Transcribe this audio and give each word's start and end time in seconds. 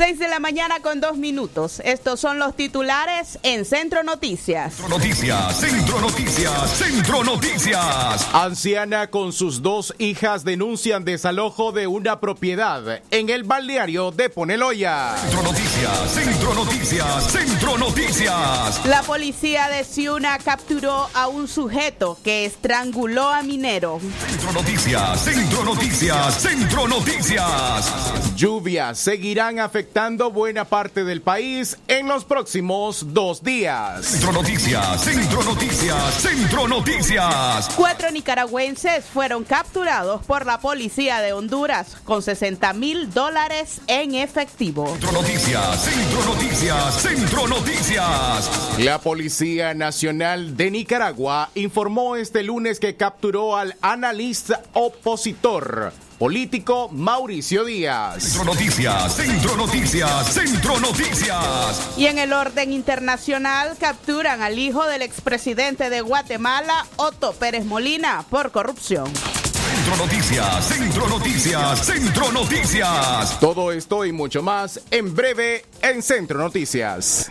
6 0.00 0.18
de 0.18 0.28
la 0.28 0.38
mañana 0.38 0.80
con 0.80 0.98
dos 0.98 1.18
minutos. 1.18 1.82
Estos 1.84 2.20
son 2.20 2.38
los 2.38 2.56
titulares 2.56 3.38
en 3.42 3.66
Centro 3.66 4.02
Noticias. 4.02 4.72
Centro 4.72 4.96
Noticias, 4.96 5.60
Centro 5.60 6.00
Noticias, 6.00 6.70
Centro 6.70 7.22
Noticias. 7.22 8.26
Anciana 8.32 9.08
con 9.08 9.34
sus 9.34 9.60
dos 9.60 9.94
hijas 9.98 10.42
denuncian 10.42 11.04
desalojo 11.04 11.72
de 11.72 11.86
una 11.86 12.18
propiedad 12.18 13.02
en 13.10 13.28
el 13.28 13.44
balneario 13.44 14.10
de 14.10 14.30
Poneloya. 14.30 15.16
Centro 15.18 15.42
Noticias, 15.42 16.10
Centro 16.10 16.54
Noticias, 16.54 17.30
Centro 17.30 17.76
Noticias. 17.76 18.86
La 18.86 19.02
policía 19.02 19.68
de 19.68 19.84
Ciuna 19.84 20.38
capturó 20.38 21.10
a 21.12 21.28
un 21.28 21.46
sujeto 21.46 22.16
que 22.24 22.46
estranguló 22.46 23.28
a 23.28 23.42
minero. 23.42 24.00
Centro 24.26 24.52
Noticias, 24.52 25.20
Centro 25.20 25.62
Noticias, 25.62 26.40
Centro 26.40 26.88
Noticias. 26.88 27.92
Lluvias 28.34 28.98
seguirán 28.98 29.58
afectando 29.58 29.89
buena 30.32 30.64
parte 30.64 31.04
del 31.04 31.20
país 31.20 31.76
en 31.88 32.06
los 32.06 32.24
próximos 32.24 33.12
dos 33.12 33.42
días. 33.42 34.06
Centro 34.06 34.32
Noticias, 34.32 35.02
Centro 35.02 35.42
Noticias, 35.42 36.14
Centro 36.14 36.68
Noticias. 36.68 37.70
Cuatro 37.76 38.10
nicaragüenses 38.10 39.04
fueron 39.04 39.44
capturados 39.44 40.24
por 40.24 40.46
la 40.46 40.60
policía 40.60 41.20
de 41.20 41.32
Honduras 41.32 41.96
con 42.04 42.22
60 42.22 42.72
mil 42.74 43.12
dólares 43.12 43.80
en 43.88 44.14
efectivo. 44.14 44.86
Centro 44.86 45.12
Noticias, 45.12 45.84
Centro 45.84 46.24
Noticias, 46.24 47.02
Centro 47.02 47.48
Noticias. 47.48 48.78
La 48.78 49.00
Policía 49.00 49.74
Nacional 49.74 50.56
de 50.56 50.70
Nicaragua 50.70 51.50
informó 51.54 52.16
este 52.16 52.42
lunes 52.42 52.78
que 52.78 52.96
capturó 52.96 53.56
al 53.56 53.74
analista 53.82 54.62
opositor 54.72 55.92
político 56.20 56.90
Mauricio 56.92 57.64
Díaz. 57.64 58.22
Centro 58.22 58.44
Noticias, 58.44 59.16
Centro 59.16 59.56
Noticias, 59.56 60.26
Centro 60.26 60.78
Noticias. 60.78 61.96
Y 61.96 62.08
en 62.08 62.18
el 62.18 62.34
orden 62.34 62.74
internacional 62.74 63.74
capturan 63.80 64.42
al 64.42 64.58
hijo 64.58 64.84
del 64.84 65.00
expresidente 65.00 65.88
de 65.88 66.02
Guatemala, 66.02 66.86
Otto 66.96 67.32
Pérez 67.32 67.64
Molina, 67.64 68.22
por 68.28 68.50
corrupción. 68.50 69.06
Centro 69.06 69.96
Noticias, 69.96 70.66
Centro 70.66 71.08
Noticias, 71.08 71.86
Centro 71.86 72.32
Noticias. 72.32 73.40
Todo 73.40 73.72
esto 73.72 74.04
y 74.04 74.12
mucho 74.12 74.42
más 74.42 74.78
en 74.90 75.14
breve 75.14 75.64
en 75.80 76.02
Centro 76.02 76.38
Noticias. 76.38 77.30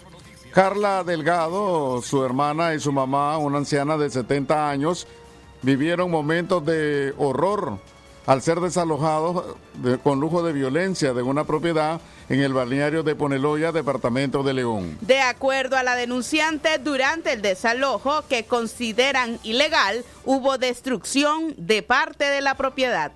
Carla 0.53 1.03
Delgado, 1.03 2.03
su 2.03 2.23
hermana 2.23 2.75
y 2.75 2.79
su 2.79 2.93
mamá, 2.93 3.39
una 3.39 3.57
anciana 3.57 3.97
de 3.97 4.11
70 4.11 4.69
años, 4.69 5.07
vivieron 5.63 6.11
momentos 6.11 6.63
de 6.67 7.15
horror 7.17 7.79
al 8.27 8.43
ser 8.43 8.61
desalojados 8.61 9.57
de, 9.75 9.97
con 9.99 10.21
lujo 10.21 10.43
de 10.43 10.53
violencia 10.53 11.15
de 11.15 11.23
una 11.23 11.45
propiedad 11.45 12.01
en 12.33 12.41
el 12.41 12.55
balneario 12.55 13.03
de 13.03 13.15
Poneloya, 13.15 13.73
departamento 13.73 14.43
de 14.43 14.55
León. 14.55 14.97
De 15.03 15.21
acuerdo 15.21 15.77
a 15.77 15.83
la 15.83 15.97
denunciante, 15.97 16.79
durante 16.79 17.35
el 17.35 17.43
desalojo 17.43 18.23
que 18.27 18.45
consideran 18.45 19.39
ilegal, 19.43 20.03
hubo 20.25 20.57
destrucción 20.57 21.55
de 21.59 21.83
parte 21.83 22.25
de 22.25 22.41
la 22.41 22.55
propiedad. 22.55 23.13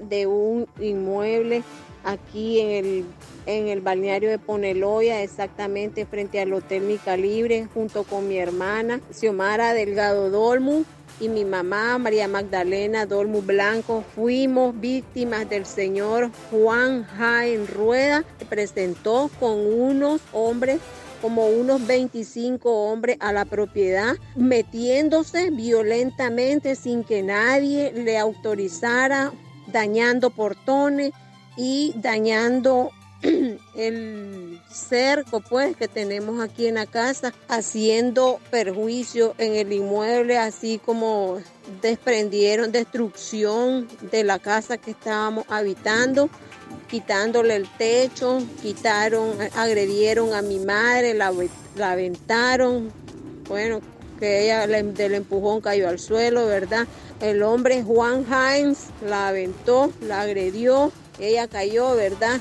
De 0.00 0.26
un 0.26 0.66
inmueble 0.80 1.62
aquí 2.02 2.60
en 2.60 2.70
el, 2.70 3.04
en 3.44 3.68
el 3.68 3.82
balneario 3.82 4.30
de 4.30 4.38
Poneloya, 4.38 5.20
exactamente 5.20 6.06
frente 6.06 6.40
al 6.40 6.54
Hotel 6.54 6.82
Mi 6.84 6.96
Calibre, 6.96 7.68
junto 7.74 8.04
con 8.04 8.26
mi 8.26 8.38
hermana 8.38 9.00
Xiomara 9.12 9.74
Delgado 9.74 10.30
Dolmu 10.30 10.84
y 11.20 11.28
mi 11.28 11.44
mamá 11.44 11.98
María 11.98 12.28
Magdalena 12.28 13.06
Dolmu 13.06 13.42
Blanco 13.42 14.04
fuimos 14.14 14.78
víctimas 14.80 15.48
del 15.48 15.66
señor 15.66 16.30
Juan 16.50 17.04
Jaén 17.04 17.66
Rueda, 17.66 18.24
que 18.38 18.44
presentó 18.44 19.30
con 19.38 19.58
unos 19.58 20.20
hombres 20.32 20.80
como 21.22 21.46
unos 21.46 21.86
25 21.86 22.70
hombres 22.70 23.16
a 23.20 23.32
la 23.32 23.46
propiedad, 23.46 24.14
metiéndose 24.36 25.50
violentamente 25.50 26.76
sin 26.76 27.02
que 27.02 27.22
nadie 27.22 27.92
le 27.92 28.18
autorizara, 28.18 29.32
dañando 29.68 30.30
portones 30.30 31.12
y 31.56 31.94
dañando 31.96 32.90
el 33.74 34.60
cerco 34.70 35.40
pues 35.40 35.76
que 35.76 35.88
tenemos 35.88 36.42
aquí 36.42 36.66
en 36.66 36.74
la 36.74 36.86
casa 36.86 37.32
haciendo 37.48 38.40
perjuicio 38.50 39.34
en 39.38 39.54
el 39.54 39.72
inmueble 39.72 40.36
así 40.38 40.80
como 40.84 41.38
desprendieron 41.80 42.72
destrucción 42.72 43.88
de 44.10 44.24
la 44.24 44.38
casa 44.38 44.78
que 44.78 44.90
estábamos 44.90 45.44
habitando 45.48 46.28
quitándole 46.88 47.56
el 47.56 47.68
techo 47.76 48.42
quitaron 48.62 49.36
agredieron 49.56 50.34
a 50.34 50.42
mi 50.42 50.58
madre 50.58 51.14
la, 51.14 51.32
la 51.76 51.92
aventaron. 51.92 52.92
Bueno 53.48 53.80
que 54.20 54.44
ella 54.44 54.66
del 54.66 55.14
empujón 55.14 55.60
cayó 55.60 55.88
al 55.88 55.98
suelo 55.98 56.46
verdad 56.46 56.86
el 57.20 57.42
hombre 57.42 57.82
Juan 57.82 58.24
Hines 58.24 58.86
la 59.04 59.28
aventó 59.28 59.92
la 60.00 60.20
agredió 60.20 60.92
ella 61.18 61.48
cayó 61.48 61.94
verdad 61.96 62.40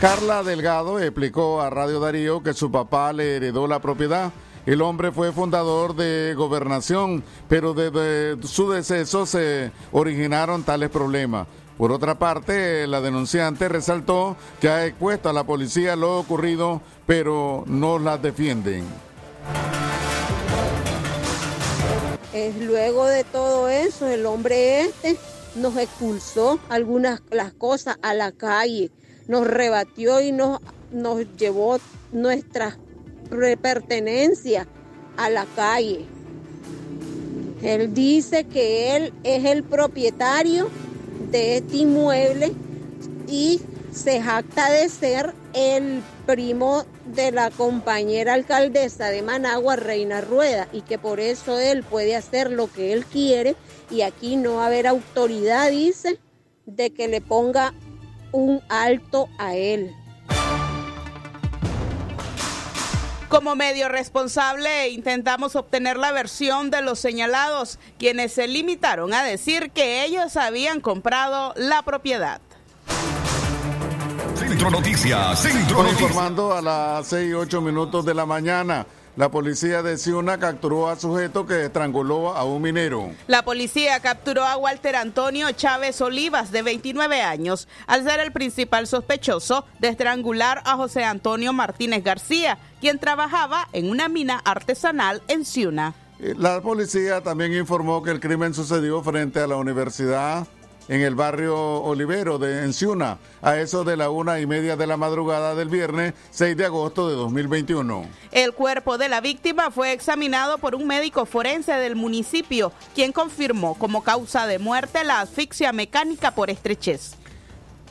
Carla 0.00 0.42
Delgado 0.42 1.00
explicó 1.00 1.62
a 1.62 1.70
Radio 1.70 2.00
Darío 2.00 2.42
que 2.42 2.52
su 2.52 2.70
papá 2.70 3.14
le 3.14 3.36
heredó 3.36 3.66
la 3.66 3.80
propiedad. 3.80 4.30
El 4.66 4.82
hombre 4.82 5.10
fue 5.10 5.32
fundador 5.32 5.96
de 5.96 6.34
gobernación, 6.36 7.24
pero 7.48 7.72
desde 7.72 8.46
su 8.46 8.70
deceso 8.70 9.24
se 9.24 9.72
originaron 9.92 10.64
tales 10.64 10.90
problemas. 10.90 11.46
Por 11.78 11.92
otra 11.92 12.18
parte, 12.18 12.86
la 12.86 13.00
denunciante 13.00 13.68
resaltó 13.68 14.36
que 14.60 14.68
ha 14.68 14.84
expuesto 14.84 15.30
a 15.30 15.32
la 15.32 15.44
policía 15.44 15.96
lo 15.96 16.18
ocurrido, 16.18 16.82
pero 17.06 17.64
no 17.66 17.98
la 17.98 18.18
defienden. 18.18 18.84
luego 22.60 23.06
de 23.06 23.24
todo 23.24 23.68
eso, 23.70 24.06
el 24.08 24.26
hombre 24.26 24.82
este 24.82 25.16
nos 25.54 25.76
expulsó 25.78 26.58
algunas 26.68 27.22
las 27.30 27.54
cosas 27.54 27.96
a 28.02 28.12
la 28.12 28.32
calle, 28.32 28.90
nos 29.28 29.46
rebatió 29.46 30.20
y 30.20 30.32
nos, 30.32 30.60
nos 30.92 31.24
llevó 31.36 31.78
nuestras 32.12 32.78
pertenencias 33.60 34.66
a 35.16 35.30
la 35.30 35.46
calle. 35.56 36.04
Él 37.62 37.94
dice 37.94 38.44
que 38.44 38.96
él 38.96 39.12
es 39.24 39.44
el 39.44 39.64
propietario 39.64 40.68
de 41.30 41.56
este 41.58 41.78
inmueble 41.78 42.52
y 43.26 43.60
se 43.92 44.20
jacta 44.20 44.70
de 44.70 44.88
ser 44.88 45.32
el 45.54 46.02
primo 46.26 46.84
de 47.06 47.32
la 47.32 47.50
compañera 47.50 48.34
alcaldesa 48.34 49.06
de 49.06 49.22
Managua, 49.22 49.76
Reina 49.76 50.20
Rueda, 50.20 50.68
y 50.72 50.82
que 50.82 50.98
por 50.98 51.18
eso 51.18 51.58
él 51.58 51.82
puede 51.82 52.14
hacer 52.14 52.50
lo 52.50 52.70
que 52.70 52.92
él 52.92 53.06
quiere 53.06 53.56
y 53.90 54.02
aquí 54.02 54.36
no 54.36 54.56
va 54.56 54.64
a 54.64 54.66
haber 54.66 54.86
autoridad, 54.86 55.70
dice, 55.70 56.18
de 56.66 56.90
que 56.90 57.08
le 57.08 57.20
ponga 57.20 57.72
un 58.32 58.62
alto 58.68 59.28
a 59.38 59.54
él. 59.54 59.94
Como 63.28 63.56
medio 63.56 63.88
responsable 63.88 64.88
intentamos 64.90 65.56
obtener 65.56 65.96
la 65.96 66.12
versión 66.12 66.70
de 66.70 66.80
los 66.80 67.00
señalados, 67.00 67.78
quienes 67.98 68.32
se 68.32 68.46
limitaron 68.46 69.12
a 69.12 69.24
decir 69.24 69.72
que 69.72 70.04
ellos 70.04 70.36
habían 70.36 70.80
comprado 70.80 71.52
la 71.56 71.82
propiedad. 71.82 72.40
Centro 74.36 74.70
Noticias, 74.70 75.42
Centro 75.42 75.82
Noticias. 75.82 76.02
informando 76.02 76.54
a 76.54 76.62
las 76.62 77.08
6 77.08 77.30
y 77.30 77.32
8 77.32 77.60
minutos 77.60 78.04
de 78.04 78.14
la 78.14 78.26
mañana. 78.26 78.86
La 79.16 79.30
policía 79.30 79.82
de 79.82 79.96
Ciuna 79.96 80.36
capturó 80.36 80.88
a 80.90 80.96
sujeto 80.96 81.46
que 81.46 81.64
estranguló 81.64 82.36
a 82.36 82.44
un 82.44 82.60
minero. 82.60 83.12
La 83.28 83.42
policía 83.42 83.98
capturó 84.00 84.44
a 84.44 84.58
Walter 84.58 84.94
Antonio 84.94 85.50
Chávez 85.52 86.02
Olivas, 86.02 86.52
de 86.52 86.60
29 86.60 87.22
años, 87.22 87.66
al 87.86 88.04
ser 88.04 88.20
el 88.20 88.30
principal 88.30 88.86
sospechoso 88.86 89.64
de 89.78 89.88
estrangular 89.88 90.60
a 90.66 90.76
José 90.76 91.02
Antonio 91.04 91.54
Martínez 91.54 92.04
García, 92.04 92.58
quien 92.82 92.98
trabajaba 92.98 93.68
en 93.72 93.88
una 93.88 94.10
mina 94.10 94.42
artesanal 94.44 95.22
en 95.28 95.46
Ciuna. 95.46 95.94
La 96.18 96.60
policía 96.60 97.22
también 97.22 97.54
informó 97.54 98.02
que 98.02 98.10
el 98.10 98.20
crimen 98.20 98.52
sucedió 98.52 99.02
frente 99.02 99.40
a 99.40 99.46
la 99.46 99.56
Universidad 99.56 100.46
en 100.88 101.00
el 101.02 101.14
barrio 101.14 101.56
Olivero 101.56 102.38
de 102.38 102.64
Enciuna, 102.64 103.18
a 103.42 103.56
eso 103.58 103.84
de 103.84 103.96
la 103.96 104.10
una 104.10 104.40
y 104.40 104.46
media 104.46 104.76
de 104.76 104.86
la 104.86 104.96
madrugada 104.96 105.54
del 105.54 105.68
viernes 105.68 106.14
6 106.30 106.56
de 106.56 106.64
agosto 106.64 107.08
de 107.08 107.16
2021. 107.16 108.08
El 108.32 108.52
cuerpo 108.52 108.98
de 108.98 109.08
la 109.08 109.20
víctima 109.20 109.70
fue 109.70 109.92
examinado 109.92 110.58
por 110.58 110.74
un 110.74 110.86
médico 110.86 111.26
forense 111.26 111.72
del 111.72 111.96
municipio, 111.96 112.72
quien 112.94 113.12
confirmó 113.12 113.74
como 113.74 114.02
causa 114.02 114.46
de 114.46 114.58
muerte 114.58 115.04
la 115.04 115.20
asfixia 115.20 115.72
mecánica 115.72 116.30
por 116.32 116.50
estrechez 116.50 117.16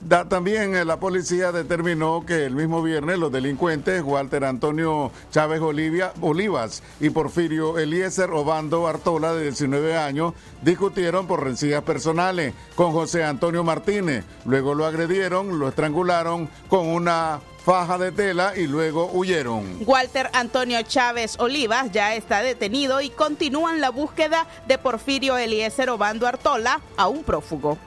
también 0.08 0.76
eh, 0.76 0.86
la 0.86 1.00
policía 1.00 1.52
determinó 1.52 2.26
que 2.26 2.46
el 2.46 2.56
mismo 2.56 2.84
viernes 2.84 3.18
los 3.18 3.32
delincuentes 3.32 4.04
Walter 4.04 4.46
Antonio 4.46 5.12
Chávez 5.32 5.62
Olivas 5.62 6.84
y 7.00 7.10
Porfirio 7.10 7.80
Eliezer 7.80 8.30
Obando 8.32 8.88
Artola, 8.88 9.34
de 9.34 9.44
19 9.44 9.98
años, 9.98 10.34
discutieron 10.62 11.26
por 11.28 11.44
rencillas 11.44 11.84
personales 11.84 12.54
con 12.76 12.92
José 12.92 13.24
Antonio 13.24 13.64
Martínez. 13.64 14.24
Luego 14.46 14.76
lo 14.76 14.86
agredieron, 14.86 15.58
lo 15.58 15.70
estrangularon 15.70 16.50
con 16.68 16.88
una 16.88 17.40
faja 17.66 17.98
de 17.98 18.12
tela 18.12 18.56
y 18.56 18.68
luego 18.68 19.10
huyeron. 19.12 19.80
Walter 19.88 20.30
Antonio 20.34 20.80
Chávez 20.84 21.36
Olivas 21.40 21.92
ya 21.92 22.14
está 22.14 22.44
detenido 22.44 23.02
y 23.02 23.10
continúan 23.10 23.82
la 23.82 23.90
búsqueda 23.90 24.46
de 24.68 24.78
Porfirio 24.78 25.36
Eliezer 25.36 25.90
Obando 25.90 26.28
Artola, 26.28 26.80
a 26.96 27.08
un 27.08 27.24
prófugo. 27.24 27.80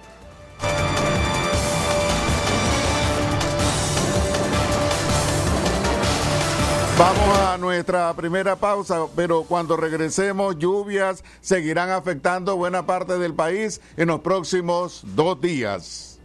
Vamos 6.99 7.39
a 7.39 7.56
nuestra 7.59 8.12
primera 8.15 8.56
pausa, 8.56 9.06
pero 9.15 9.45
cuando 9.45 9.77
regresemos, 9.77 10.59
lluvias 10.59 11.23
seguirán 11.41 11.91
afectando 11.91 12.56
buena 12.56 12.87
parte 12.87 13.19
del 13.19 13.35
país 13.35 13.81
en 13.97 14.09
los 14.09 14.19
próximos 14.19 15.03
dos 15.05 15.41
días. 15.41 16.19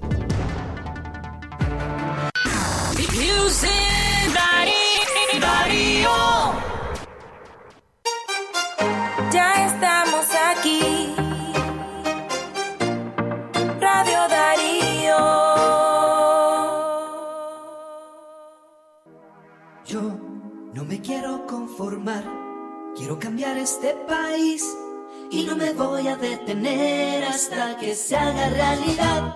Y 25.34 25.44
no 25.46 25.56
me 25.56 25.74
voy 25.74 26.08
a 26.08 26.16
detener 26.16 27.24
hasta 27.24 27.76
que 27.78 27.96
se 27.96 28.16
haga 28.16 28.50
realidad. 28.50 29.36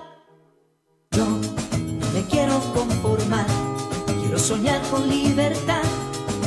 Yo 1.12 1.26
no 1.26 2.08
me 2.14 2.24
quiero 2.30 2.60
conformar, 2.76 3.48
quiero 4.22 4.38
soñar 4.38 4.80
con 4.92 5.10
libertad 5.10 5.82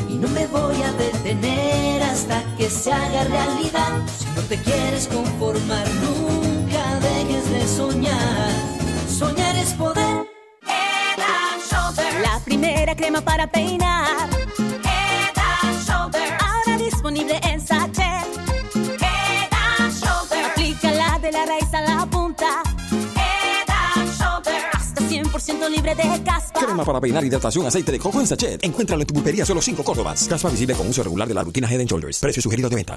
y 0.08 0.14
no 0.14 0.28
me 0.28 0.46
voy 0.46 0.80
a 0.82 0.92
detener 0.92 2.00
hasta 2.00 2.44
que 2.56 2.70
se 2.70 2.92
haga 2.92 3.24
realidad. 3.24 4.06
Si 4.18 4.26
no 4.36 4.42
te 4.42 4.56
quieres 4.62 5.08
conformar, 5.08 5.86
nunca 6.04 7.00
dejes 7.00 7.50
de 7.50 7.66
soñar. 7.66 8.50
Soñar 9.08 9.56
es 9.56 9.72
poder. 9.72 10.30
La 12.22 12.38
primera 12.44 12.94
crema 12.94 13.20
para 13.20 13.50
peinar 13.50 14.30
disponible 16.90 17.40
en 17.44 17.60
sachet. 17.60 17.89
100% 25.40 25.70
libre 25.70 25.94
de 25.94 26.22
caspa. 26.22 26.60
Crema 26.60 26.84
para 26.84 27.00
peinar 27.00 27.24
hidratación 27.24 27.66
aceite 27.66 27.92
de 27.92 27.98
coco 27.98 28.20
en 28.20 28.26
sachet. 28.26 28.62
Encuéntralo 28.62 29.02
en 29.02 29.06
tu 29.06 29.14
pulpería 29.14 29.44
solo 29.44 29.62
5 29.62 29.82
Córdobas. 29.82 30.28
Caspa 30.28 30.50
visible 30.50 30.74
con 30.74 30.88
uso 30.88 31.02
regular 31.02 31.26
de 31.26 31.34
la 31.34 31.42
rutina 31.42 31.68
Head 31.68 31.80
and 31.80 31.88
Shoulders. 31.88 32.18
Precio 32.18 32.42
sugerido 32.42 32.68
de 32.68 32.76
venta. 32.76 32.96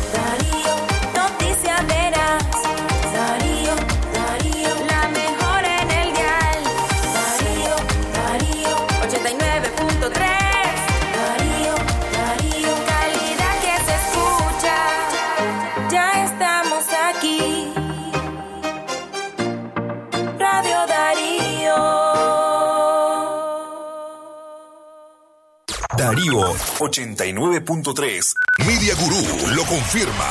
Darío 26.11 26.41
89.3. 26.79 28.33
Media 28.67 28.93
Gurú 28.95 29.55
lo 29.55 29.63
confirma. 29.63 30.27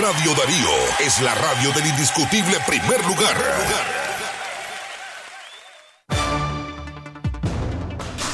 Radio 0.00 0.34
Darío 0.34 0.68
es 0.98 1.22
la 1.22 1.32
radio 1.36 1.70
del 1.70 1.86
indiscutible 1.86 2.56
primer 2.66 2.98
lugar. 3.06 3.36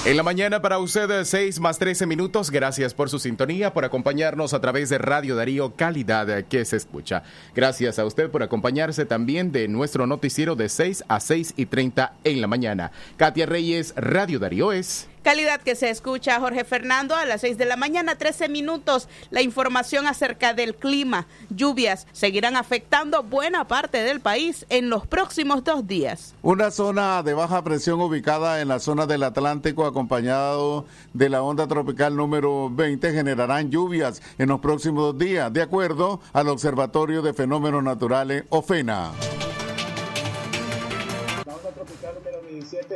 En 0.07 0.17
la 0.17 0.23
mañana 0.23 0.62
para 0.62 0.79
usted 0.79 1.25
6 1.25 1.61
más 1.61 1.79
13 1.79 2.07
minutos. 2.07 2.50
Gracias 2.50 2.95
por 2.95 3.11
su 3.11 3.19
sintonía, 3.19 3.75
por 3.75 3.85
acompañarnos 3.85 4.55
a 4.55 4.61
través 4.61 4.88
de 4.88 4.97
Radio 4.97 5.37
Darío 5.37 5.75
Calidad 5.75 6.45
que 6.45 6.65
se 6.65 6.76
escucha. 6.76 7.25
Gracias 7.55 7.99
a 7.99 8.07
usted 8.07 8.31
por 8.31 8.43
acompañarse 8.43 9.05
también 9.05 9.53
de 9.53 9.69
nuestro 9.69 10.07
noticiero 10.07 10.57
de 10.57 10.71
6 10.71 11.05
a 11.09 11.21
6 11.21 11.55
y 11.59 11.67
30 11.67 12.15
en 12.25 12.41
la 12.41 12.47
mañana. 12.47 12.93
Katia 13.19 13.45
Reyes, 13.45 13.93
Radio 13.97 14.38
Darío 14.38 14.73
es... 14.73 15.09
Calidad 15.26 15.61
que 15.61 15.75
se 15.75 15.90
escucha 15.90 16.38
Jorge 16.38 16.62
Fernando 16.62 17.16
a 17.16 17.25
las 17.25 17.40
6 17.40 17.59
de 17.59 17.64
la 17.64 17.75
mañana, 17.75 18.14
13 18.14 18.49
minutos. 18.49 19.09
La 19.30 19.42
información 19.42 20.06
acerca 20.06 20.54
del 20.54 20.76
clima. 20.76 21.26
Lluvias 21.50 22.06
seguirán 22.12 22.54
afectando 22.54 23.25
buena 23.25 23.66
parte 23.66 24.04
del 24.04 24.21
país 24.21 24.66
en 24.68 24.88
los 24.88 25.04
próximos 25.09 25.64
dos 25.64 25.85
días. 25.85 26.37
Una 26.42 26.71
zona 26.71 27.25
de 27.25 27.35
baja 27.35 27.64
presión 27.64 28.00
ubicada 28.00 28.61
en 28.61 28.68
la 28.68 28.78
zona 28.78 29.06
del 29.06 29.25
Atlántico 29.25 29.85
acompañado 29.85 30.87
de 31.12 31.28
la 31.28 31.42
onda 31.42 31.66
tropical 31.66 32.14
número 32.14 32.71
20 32.71 33.12
generarán 33.12 33.68
lluvias 33.68 34.23
en 34.38 34.50
los 34.50 34.61
próximos 34.61 35.06
dos 35.06 35.18
días, 35.18 35.52
de 35.52 35.62
acuerdo 35.62 36.21
al 36.33 36.47
Observatorio 36.47 37.21
de 37.23 37.35
Fenómenos 37.35 37.83
Naturales 37.83 38.45
OFENA. 38.50 39.11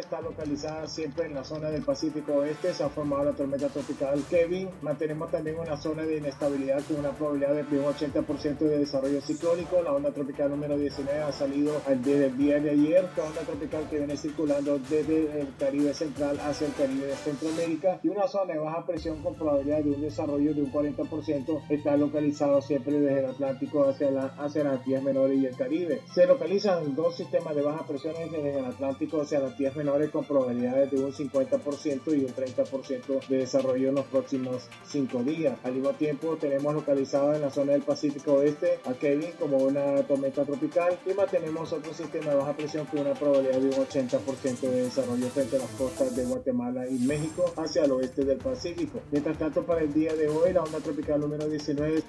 Está 0.01 0.21
localizada 0.21 0.87
siempre 0.89 1.27
en 1.27 1.35
la 1.35 1.45
zona 1.45 1.71
del 1.71 1.83
Pacífico 1.83 2.33
Oeste. 2.33 2.75
Se 2.75 2.83
ha 2.83 2.89
formado 2.89 3.25
la 3.25 3.33
tormenta 3.33 3.69
tropical 3.69 4.23
Kevin. 4.29 4.69
Mantenemos 4.83 5.31
también 5.31 5.59
una 5.59 5.77
zona 5.77 6.03
de 6.03 6.17
inestabilidad 6.17 6.83
con 6.89 6.99
una 6.99 7.11
probabilidad 7.11 7.55
de 7.55 7.79
un 7.79 7.85
80% 7.85 8.59
de 8.59 8.79
desarrollo 8.79 9.21
ciclónico. 9.21 9.83
La 9.83 9.93
onda 9.93 10.11
tropical 10.11 10.51
número 10.51 10.77
19 10.77 11.21
ha 11.21 11.33
salido 11.33 11.81
desde 11.87 12.27
el 12.27 12.37
día 12.37 12.61
de 12.61 12.71
ayer. 12.71 13.09
La 13.17 13.25
onda 13.25 13.41
tropical 13.43 13.89
que 13.89 13.99
viene 13.99 14.17
circulando 14.17 14.79
desde 14.79 15.41
el 15.41 15.49
Caribe 15.59 15.95
Central 15.95 16.41
hacia 16.41 16.67
el 16.67 16.75
Caribe 16.75 17.07
de 17.07 17.15
Centroamérica. 17.17 18.01
Y 18.03 18.09
una 18.09 18.27
zona 18.27 18.55
de 18.55 18.59
baja 18.59 18.87
presión 18.87 19.23
con 19.23 19.35
probabilidad 19.35 19.83
de 19.83 19.91
un 19.91 20.01
desarrollo 20.01 20.55
de 20.55 20.63
un 20.63 20.73
40% 20.73 21.63
está 21.69 21.97
localizado 21.97 22.61
siempre 22.63 22.99
desde 23.01 23.21
el 23.21 23.27
Atlántico 23.27 23.85
hacia, 23.85 24.11
la, 24.11 24.27
hacia 24.39 24.65
las 24.65 24.79
Antillas 24.79 25.03
Menores 25.03 25.39
y 25.39 25.47
el 25.47 25.57
Caribe. 25.57 26.01
Se 26.15 26.27
localizan 26.27 26.95
dos 26.95 27.17
sistemas 27.17 27.55
de 27.55 27.63
baja 27.63 27.87
presión 27.87 28.15
desde 28.31 28.59
el 28.59 28.65
Atlántico 28.65 29.21
hacia 29.21 29.41
las 29.41 29.53
Antillas 29.53 29.77
Menores 29.77 29.90
con 30.13 30.25
probabilidades 30.25 30.91
de 30.93 31.03
un 31.03 31.13
50% 31.13 32.17
y 32.17 32.25
un 32.25 32.33
30% 32.33 33.27
de 33.27 33.37
desarrollo 33.39 33.89
en 33.89 33.97
los 33.97 34.05
próximos 34.07 34.69
5 34.87 35.23
días. 35.25 35.59
Al 35.65 35.75
mismo 35.75 35.91
tiempo 35.91 36.37
tenemos 36.37 36.73
localizado 36.75 37.35
en 37.35 37.41
la 37.41 37.51
zona 37.51 37.73
del 37.73 37.83
Pacífico 37.83 38.35
Oeste 38.35 38.79
a 38.85 38.95
Kevin 38.95 39.33
como 39.39 39.59
una 39.59 39.97
tormenta 40.05 40.45
tropical 40.45 40.97
y 41.05 41.13
mantenemos 41.13 41.73
otro 41.73 41.93
sistema 41.93 42.31
de 42.31 42.37
baja 42.37 42.57
presión 42.57 42.87
con 42.87 43.01
una 43.01 43.15
probabilidad 43.15 43.59
de 43.59 43.67
un 43.67 43.87
80% 43.87 44.61
de 44.61 44.83
desarrollo 44.85 45.27
frente 45.29 45.57
a 45.57 45.59
las 45.59 45.71
costas 45.71 46.15
de 46.15 46.25
Guatemala 46.25 46.87
y 46.89 46.99
México 47.01 47.53
hacia 47.57 47.85
el 47.85 47.91
oeste 47.91 48.25
del 48.25 48.39
Pacífico. 48.39 49.01
Mientras 49.11 49.39
tanto 49.39 49.65
para 49.65 49.81
el 49.81 49.93
día 49.93 50.15
de 50.15 50.29
hoy 50.29 50.53
la 50.53 50.63
onda 50.63 50.79
tropical 50.79 51.21
número 51.21 51.49
19 51.49 52.03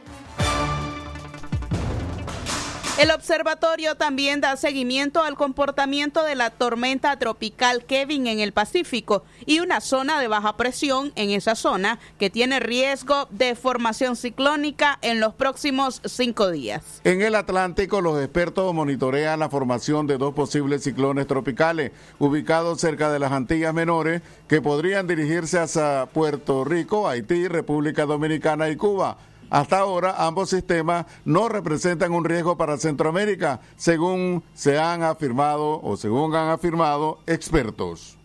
el 3.01 3.09
observatorio 3.09 3.95
también 3.95 4.41
da 4.41 4.55
seguimiento 4.55 5.23
al 5.23 5.33
comportamiento 5.33 6.23
de 6.23 6.35
la 6.35 6.51
tormenta 6.51 7.17
tropical 7.17 7.83
Kevin 7.85 8.27
en 8.27 8.39
el 8.39 8.51
Pacífico 8.51 9.23
y 9.47 9.59
una 9.59 9.81
zona 9.81 10.19
de 10.19 10.27
baja 10.27 10.55
presión 10.55 11.11
en 11.15 11.31
esa 11.31 11.55
zona 11.55 11.97
que 12.19 12.29
tiene 12.29 12.59
riesgo 12.59 13.27
de 13.31 13.55
formación 13.55 14.15
ciclónica 14.15 14.99
en 15.01 15.19
los 15.19 15.33
próximos 15.33 15.99
cinco 16.05 16.51
días. 16.51 17.01
En 17.03 17.23
el 17.23 17.33
Atlántico, 17.33 18.01
los 18.01 18.21
expertos 18.21 18.71
monitorean 18.71 19.39
la 19.39 19.49
formación 19.49 20.05
de 20.05 20.19
dos 20.19 20.35
posibles 20.35 20.83
ciclones 20.83 21.25
tropicales 21.25 21.93
ubicados 22.19 22.81
cerca 22.81 23.11
de 23.11 23.17
las 23.17 23.31
Antillas 23.31 23.73
Menores 23.73 24.21
que 24.47 24.61
podrían 24.61 25.07
dirigirse 25.07 25.57
hacia 25.57 26.05
Puerto 26.13 26.65
Rico, 26.65 27.09
Haití, 27.09 27.47
República 27.47 28.05
Dominicana 28.05 28.69
y 28.69 28.75
Cuba. 28.75 29.17
Hasta 29.51 29.79
ahora, 29.79 30.15
ambos 30.17 30.49
sistemas 30.49 31.05
no 31.25 31.49
representan 31.49 32.13
un 32.13 32.23
riesgo 32.23 32.55
para 32.57 32.77
Centroamérica, 32.77 33.59
según 33.75 34.43
se 34.53 34.79
han 34.79 35.03
afirmado 35.03 35.81
o 35.83 35.97
según 35.97 36.33
han 36.35 36.49
afirmado 36.49 37.19
expertos. 37.27 38.17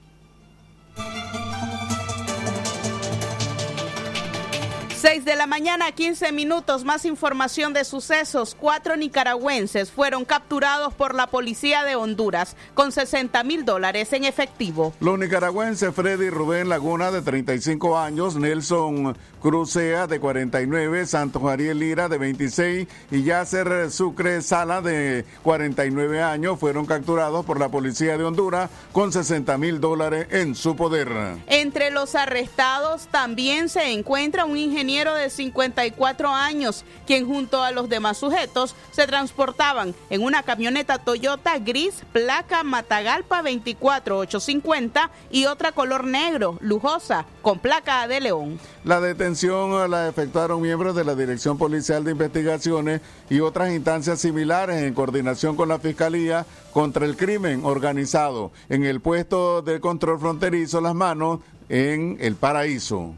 6 5.06 5.24
de 5.24 5.36
la 5.36 5.46
mañana, 5.46 5.92
15 5.92 6.32
minutos, 6.32 6.82
más 6.82 7.04
información 7.04 7.72
de 7.72 7.84
sucesos. 7.84 8.56
Cuatro 8.58 8.96
nicaragüenses 8.96 9.92
fueron 9.92 10.24
capturados 10.24 10.94
por 10.94 11.14
la 11.14 11.28
policía 11.28 11.84
de 11.84 11.94
Honduras 11.94 12.56
con 12.74 12.90
60 12.90 13.44
mil 13.44 13.64
dólares 13.64 14.12
en 14.14 14.24
efectivo. 14.24 14.94
Los 14.98 15.16
nicaragüenses 15.16 15.94
Freddy 15.94 16.28
Rubén 16.28 16.68
Laguna, 16.68 17.12
de 17.12 17.22
35 17.22 17.96
años, 17.96 18.34
Nelson 18.34 19.16
Crucea, 19.46 20.08
de 20.08 20.18
49, 20.18 21.06
Santos 21.06 21.44
Ariel 21.44 21.78
Lira, 21.78 22.08
de 22.08 22.18
26, 22.18 22.88
y 23.12 23.22
Yasser 23.22 23.92
Sucre 23.92 24.42
Sala, 24.42 24.82
de 24.82 25.24
49 25.44 26.20
años, 26.20 26.58
fueron 26.58 26.84
capturados 26.84 27.46
por 27.46 27.60
la 27.60 27.68
policía 27.68 28.18
de 28.18 28.24
Honduras 28.24 28.68
con 28.90 29.12
60 29.12 29.56
mil 29.56 29.80
dólares 29.80 30.26
en 30.32 30.56
su 30.56 30.74
poder. 30.74 31.08
Entre 31.46 31.92
los 31.92 32.16
arrestados 32.16 33.06
también 33.12 33.68
se 33.68 33.92
encuentra 33.92 34.46
un 34.46 34.56
ingeniero 34.56 35.14
de 35.14 35.30
54 35.30 36.28
años, 36.28 36.84
quien 37.06 37.24
junto 37.24 37.62
a 37.62 37.70
los 37.70 37.88
demás 37.88 38.18
sujetos 38.18 38.74
se 38.90 39.06
transportaban 39.06 39.94
en 40.10 40.24
una 40.24 40.42
camioneta 40.42 40.98
Toyota 40.98 41.56
gris, 41.60 42.02
placa 42.12 42.64
Matagalpa 42.64 43.42
24850 43.42 45.08
y 45.30 45.46
otra 45.46 45.70
color 45.70 46.02
negro, 46.02 46.58
lujosa, 46.60 47.26
con 47.42 47.60
placa 47.60 48.08
de 48.08 48.20
León. 48.20 48.58
La 48.82 49.00
detención 49.00 49.35
la 49.42 50.08
efectuaron 50.08 50.62
miembros 50.62 50.96
de 50.96 51.04
la 51.04 51.14
Dirección 51.14 51.58
Policial 51.58 52.02
de 52.04 52.12
Investigaciones 52.12 53.02
y 53.28 53.40
otras 53.40 53.70
instancias 53.70 54.18
similares 54.18 54.82
en 54.82 54.94
coordinación 54.94 55.56
con 55.56 55.68
la 55.68 55.78
Fiscalía 55.78 56.46
contra 56.72 57.04
el 57.04 57.18
Crimen 57.18 57.60
Organizado 57.62 58.50
en 58.70 58.84
el 58.84 59.00
puesto 59.00 59.60
de 59.60 59.78
control 59.78 60.20
fronterizo 60.20 60.80
Las 60.80 60.94
Manos 60.94 61.40
en 61.68 62.16
El 62.18 62.36
Paraíso. 62.36 63.14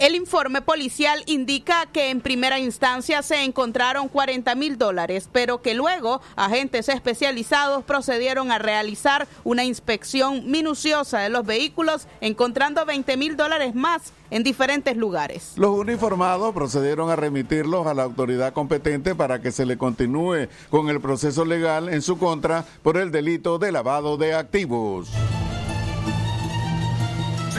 El 0.00 0.14
informe 0.14 0.62
policial 0.62 1.22
indica 1.26 1.84
que 1.84 2.08
en 2.08 2.22
primera 2.22 2.58
instancia 2.58 3.20
se 3.20 3.44
encontraron 3.44 4.08
40 4.08 4.54
mil 4.54 4.78
dólares, 4.78 5.28
pero 5.30 5.60
que 5.60 5.74
luego 5.74 6.22
agentes 6.36 6.88
especializados 6.88 7.84
procedieron 7.84 8.50
a 8.50 8.58
realizar 8.58 9.28
una 9.44 9.62
inspección 9.62 10.50
minuciosa 10.50 11.18
de 11.18 11.28
los 11.28 11.44
vehículos, 11.44 12.08
encontrando 12.22 12.86
20 12.86 13.18
mil 13.18 13.36
dólares 13.36 13.74
más 13.74 14.14
en 14.30 14.42
diferentes 14.42 14.96
lugares. 14.96 15.52
Los 15.56 15.78
uniformados 15.78 16.54
procedieron 16.54 17.10
a 17.10 17.16
remitirlos 17.16 17.86
a 17.86 17.92
la 17.92 18.04
autoridad 18.04 18.54
competente 18.54 19.14
para 19.14 19.42
que 19.42 19.52
se 19.52 19.66
le 19.66 19.76
continúe 19.76 20.48
con 20.70 20.88
el 20.88 21.02
proceso 21.02 21.44
legal 21.44 21.90
en 21.90 22.00
su 22.00 22.16
contra 22.16 22.64
por 22.82 22.96
el 22.96 23.10
delito 23.10 23.58
de 23.58 23.70
lavado 23.70 24.16
de 24.16 24.32
activos. 24.32 25.10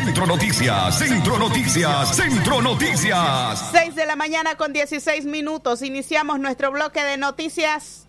Centro 0.03 0.25
Noticias, 0.25 0.97
Centro 0.97 1.37
Noticias, 1.37 2.15
Centro 2.15 2.59
Noticias. 2.59 3.69
6 3.71 3.95
de 3.95 4.07
la 4.07 4.15
mañana 4.15 4.55
con 4.55 4.73
16 4.73 5.25
minutos. 5.25 5.83
Iniciamos 5.83 6.39
nuestro 6.39 6.71
bloque 6.71 7.03
de 7.03 7.17
noticias 7.17 8.07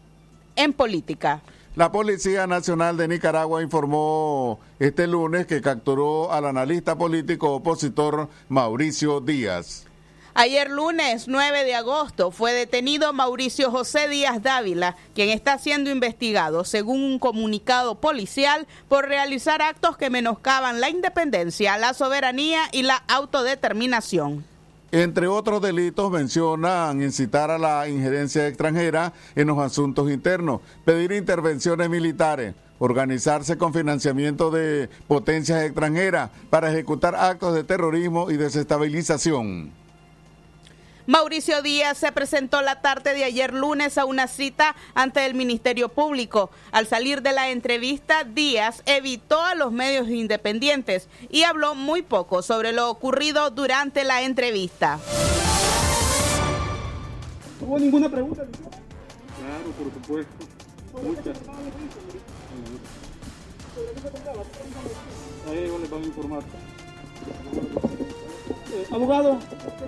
en 0.56 0.72
política. 0.72 1.42
La 1.76 1.92
Policía 1.92 2.46
Nacional 2.46 2.96
de 2.96 3.08
Nicaragua 3.08 3.62
informó 3.62 4.58
este 4.78 5.06
lunes 5.06 5.46
que 5.46 5.60
capturó 5.60 6.32
al 6.32 6.46
analista 6.46 6.96
político 6.96 7.56
opositor 7.56 8.30
Mauricio 8.48 9.20
Díaz. 9.20 9.84
Ayer 10.34 10.70
lunes 10.70 11.28
9 11.28 11.62
de 11.62 11.74
agosto 11.74 12.30
fue 12.30 12.54
detenido 12.54 13.12
Mauricio 13.12 13.70
José 13.70 14.08
Díaz 14.08 14.42
Dávila, 14.42 14.96
quien 15.14 15.28
está 15.28 15.58
siendo 15.58 15.90
investigado, 15.90 16.64
según 16.64 17.02
un 17.02 17.18
comunicado 17.18 17.96
policial, 17.96 18.66
por 18.88 19.08
realizar 19.08 19.60
actos 19.60 19.98
que 19.98 20.08
menoscaban 20.08 20.80
la 20.80 20.88
independencia, 20.88 21.76
la 21.76 21.92
soberanía 21.92 22.62
y 22.72 22.82
la 22.82 22.96
autodeterminación. 23.08 24.42
Entre 24.90 25.26
otros 25.26 25.60
delitos 25.60 26.10
mencionan 26.10 27.02
incitar 27.02 27.50
a 27.50 27.58
la 27.58 27.86
injerencia 27.86 28.48
extranjera 28.48 29.12
en 29.36 29.48
los 29.48 29.58
asuntos 29.58 30.10
internos, 30.10 30.62
pedir 30.86 31.12
intervenciones 31.12 31.90
militares, 31.90 32.54
organizarse 32.78 33.58
con 33.58 33.74
financiamiento 33.74 34.50
de 34.50 34.88
potencias 35.08 35.62
extranjeras 35.62 36.30
para 36.48 36.70
ejecutar 36.72 37.14
actos 37.16 37.54
de 37.54 37.64
terrorismo 37.64 38.30
y 38.30 38.38
desestabilización. 38.38 39.81
Mauricio 41.06 41.62
Díaz 41.62 41.98
se 41.98 42.12
presentó 42.12 42.62
la 42.62 42.80
tarde 42.80 43.12
de 43.14 43.24
ayer 43.24 43.52
lunes 43.52 43.98
a 43.98 44.04
una 44.04 44.28
cita 44.28 44.76
ante 44.94 45.26
el 45.26 45.34
Ministerio 45.34 45.88
Público. 45.88 46.50
Al 46.70 46.86
salir 46.86 47.22
de 47.22 47.32
la 47.32 47.50
entrevista, 47.50 48.22
Díaz 48.24 48.82
evitó 48.86 49.42
a 49.42 49.56
los 49.56 49.72
medios 49.72 50.08
independientes 50.08 51.08
y 51.28 51.42
habló 51.42 51.74
muy 51.74 52.02
poco 52.02 52.42
sobre 52.42 52.72
lo 52.72 52.88
ocurrido 52.88 53.50
durante 53.50 54.04
la 54.04 54.22
entrevista. 54.22 55.00
¿No 57.60 57.66
hubo 57.66 57.78
ninguna 57.78 58.08
pregunta? 58.08 58.44
Claro, 58.44 59.70
por 59.78 59.92
supuesto. 59.92 60.32
Muchas. 61.02 61.38
A 65.48 65.52
ellos 65.52 65.80
les 65.80 65.90
van 65.90 66.02
a 66.02 66.06
informar. 66.06 66.42
Eh, 68.74 68.86
abogado, 68.90 69.38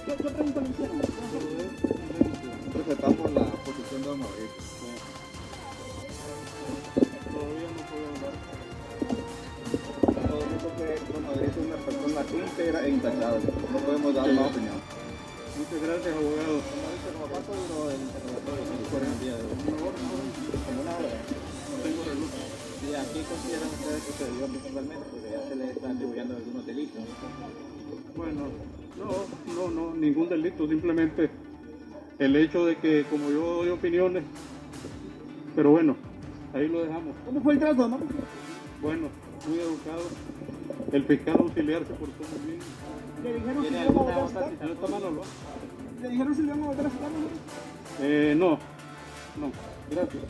¿qué, 0.05 0.13
qué 0.13 0.29
pregunta 0.29 0.61
le 0.61 0.69
hicieron? 0.69 1.01
Respetamos 2.75 3.33
la 3.33 3.45
posición 3.65 4.03
de 4.03 4.09
Madrid. 4.13 4.51
Todavía 7.33 7.69
no 7.73 7.81
puedo 7.89 8.05
hablar. 8.13 8.37
Todo 10.29 10.37
dijo 10.53 10.69
que 10.77 10.87
Don 11.13 11.23
Madrid 11.25 11.49
es 11.49 11.57
una 11.65 11.79
persona 11.81 12.21
íntegra 12.45 12.79
e 12.85 12.89
intachable. 12.91 13.47
No 13.73 13.79
podemos 13.79 14.15
dar 14.15 14.29
más 14.35 14.51
opinión. 14.53 14.77
Muchas 15.57 15.81
gracias, 15.81 16.13
abogado. 16.13 16.61
¿Cuánto 17.25 17.53
duró 17.57 17.89
el 17.89 18.01
interrogatorio 18.05 18.69
el 18.69 19.21
día 19.25 19.33
de 19.33 19.43
hoy? 19.49 19.57
Como 19.65 20.77
una 20.85 20.93
hora. 20.93 21.09
No 21.09 21.77
tengo 21.81 22.05
reloj. 22.05 22.33
¿Y 22.85 22.93
a 22.93 23.01
qué 23.01 23.21
consideran 23.25 23.69
ustedes 23.81 24.03
que 24.05 24.13
se 24.13 24.29
dio 24.29 24.45
principalmente? 24.45 25.05
Porque 25.09 25.31
ya 25.33 25.41
se 25.49 25.57
le 25.57 25.73
están 25.73 25.97
atribuyendo 25.97 26.37
algunos 26.37 26.67
delitos. 26.67 27.01
Bueno, 28.17 28.49
no, 28.99 29.55
no, 29.55 29.71
no, 29.71 29.95
ningún 29.95 30.29
delito, 30.29 30.69
simplemente 30.69 31.31
el 32.19 32.37
hecho 32.37 32.65
de 32.65 32.77
que 32.77 33.05
como 33.11 33.31
yo 33.31 33.57
doy 33.57 33.69
opiniones, 33.71 34.23
pero 35.57 35.71
bueno, 35.71 35.97
ahí 36.53 36.69
lo 36.69 36.85
dejamos. 36.85 37.17
¿Cómo 37.27 37.41
fue 37.41 37.55
el 37.55 37.59
trato, 37.59 37.89
no? 37.89 37.99
Bueno, 38.81 39.09
muy 39.49 39.59
educado. 39.59 40.03
El 40.93 41.05
fiscal 41.05 41.37
auxiliar 41.39 41.85
se 41.85 41.95
portó 41.95 42.25
muy 42.39 42.53
bien. 42.53 42.61
¿Le 43.25 43.35
dijeron 43.35 43.65
si 43.65 43.69
¿Tiene 43.69 43.85
le 43.85 43.91
iban 43.91 43.97
a 43.97 44.01
votar 44.01 44.19
a 44.19 44.29
citar? 44.29 44.53
¿Le 46.03 46.09
dijeron 46.09 46.35
si 46.35 46.43
le 46.43 46.47
iban 46.49 46.63
a 46.63 46.67
votar 46.67 46.87
a 46.87 46.91
citar? 46.91 47.11
Eh, 48.01 48.35
no, 48.37 48.59
no, 49.41 49.51
gracias. 49.91 50.23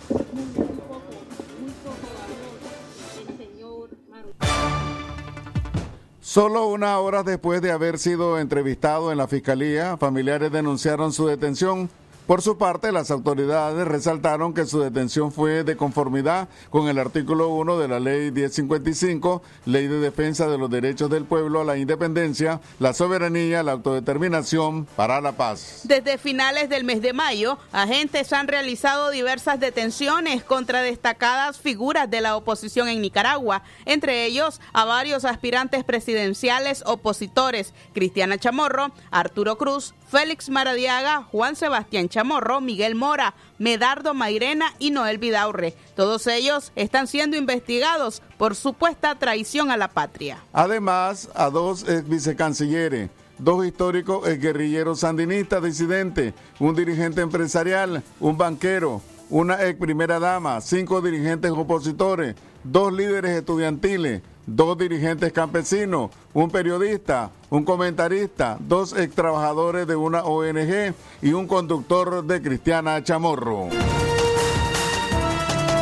Solo 6.35 6.67
una 6.67 6.99
hora 6.99 7.23
después 7.23 7.62
de 7.62 7.71
haber 7.71 7.97
sido 7.97 8.41
entrevistado 8.41 9.12
en 9.12 9.19
la 9.19 9.29
fiscalía, 9.29 9.97
familiares 9.97 10.50
denunciaron 10.50 11.12
su 11.12 11.29
detención. 11.29 11.88
Por 12.26 12.40
su 12.40 12.57
parte, 12.57 12.90
las 12.90 13.11
autoridades 13.11 13.87
resaltaron 13.87 14.54
que 14.54 14.64
su 14.64 14.81
detención 14.81 15.31
fue 15.31 15.62
de 15.62 15.76
conformidad 15.76 16.49
con 16.71 16.88
el 16.88 16.99
artículo 16.99 17.50
1 17.50 17.78
de 17.78 17.87
la 17.87 18.00
Ley 18.00 18.31
1055, 18.31 19.43
Ley 19.66 19.88
de 19.88 20.00
Defensa 20.00 20.49
de 20.49 20.57
los 20.57 20.71
Derechos 20.71 21.11
del 21.11 21.26
Pueblo 21.26 21.61
a 21.61 21.64
la 21.64 21.76
Independencia, 21.76 22.62
la 22.78 22.95
Soberanía, 22.95 23.62
la 23.62 23.73
Autodeterminación 23.73 24.87
para 24.97 25.21
la 25.21 25.33
Paz. 25.33 25.83
Desde 25.85 26.16
finales 26.16 26.71
del 26.71 26.85
mes 26.85 27.02
de 27.02 27.12
mayo, 27.12 27.59
agentes 27.73 28.33
han 28.33 28.49
realizado 28.49 29.11
diversas 29.11 29.61
detenciones 29.61 30.45
contra 30.45 30.81
destacadas 30.81 31.59
figuras 31.59 32.09
de 32.09 32.23
la 32.23 32.37
oposición 32.37 32.88
en 32.88 33.02
Nicaragua, 33.02 33.64
entre 33.85 34.25
ellos 34.25 34.62
a 34.73 34.87
varios 34.87 35.26
aspirantes 35.26 35.85
presidenciales 35.85 36.85
opositores, 36.87 37.75
Cristiana 37.93 38.38
Chamorro, 38.38 38.93
Arturo 39.11 39.59
Cruz, 39.59 39.93
Félix 40.14 40.49
Maradiaga, 40.49 41.25
Juan 41.33 41.56
Sebastián 41.56 42.09
Chamorro, 42.09 42.61
Miguel 42.61 42.94
Mora, 42.94 43.35
Medardo 43.59 44.14
Mairena 44.14 44.73
y 44.78 44.92
Noel 44.92 45.18
Vidaurre. 45.18 45.74
Todos 45.96 46.29
ellos 46.29 46.70
están 46.77 47.09
siendo 47.09 47.37
investigados 47.37 48.22
por 48.38 48.55
supuesta 48.55 49.16
traición 49.16 49.72
a 49.72 49.77
la 49.77 49.88
patria. 49.88 50.38
Además, 50.53 51.29
a 51.35 51.50
dos 51.50 51.83
ex 51.88 52.09
vicecancilleres, 52.09 53.11
dos 53.38 53.66
históricos 53.66 54.29
ex 54.29 54.40
guerrilleros 54.40 55.00
sandinistas 55.00 55.64
disidentes, 55.64 56.33
un 56.61 56.77
dirigente 56.77 57.20
empresarial, 57.20 58.05
un 58.20 58.38
banquero, 58.38 59.03
una 59.31 59.64
ex 59.64 59.77
primera 59.81 60.20
dama, 60.20 60.61
cinco 60.61 61.03
dirigentes 61.03 61.50
opositores, 61.50 62.37
dos 62.62 62.92
líderes 62.92 63.33
estudiantiles, 63.33 64.22
dos 64.46 64.76
dirigentes 64.78 65.33
campesinos, 65.33 66.11
un 66.33 66.50
periodista, 66.50 67.30
un 67.50 67.64
comentarista, 67.64 68.57
dos 68.61 68.96
ex 68.96 69.14
trabajadores 69.14 69.87
de 69.87 69.96
una 69.96 70.24
ONG 70.24 70.94
y 71.22 71.33
un 71.33 71.46
conductor 71.46 72.24
de 72.24 72.42
Cristiana 72.42 73.02
Chamorro. 73.02 73.68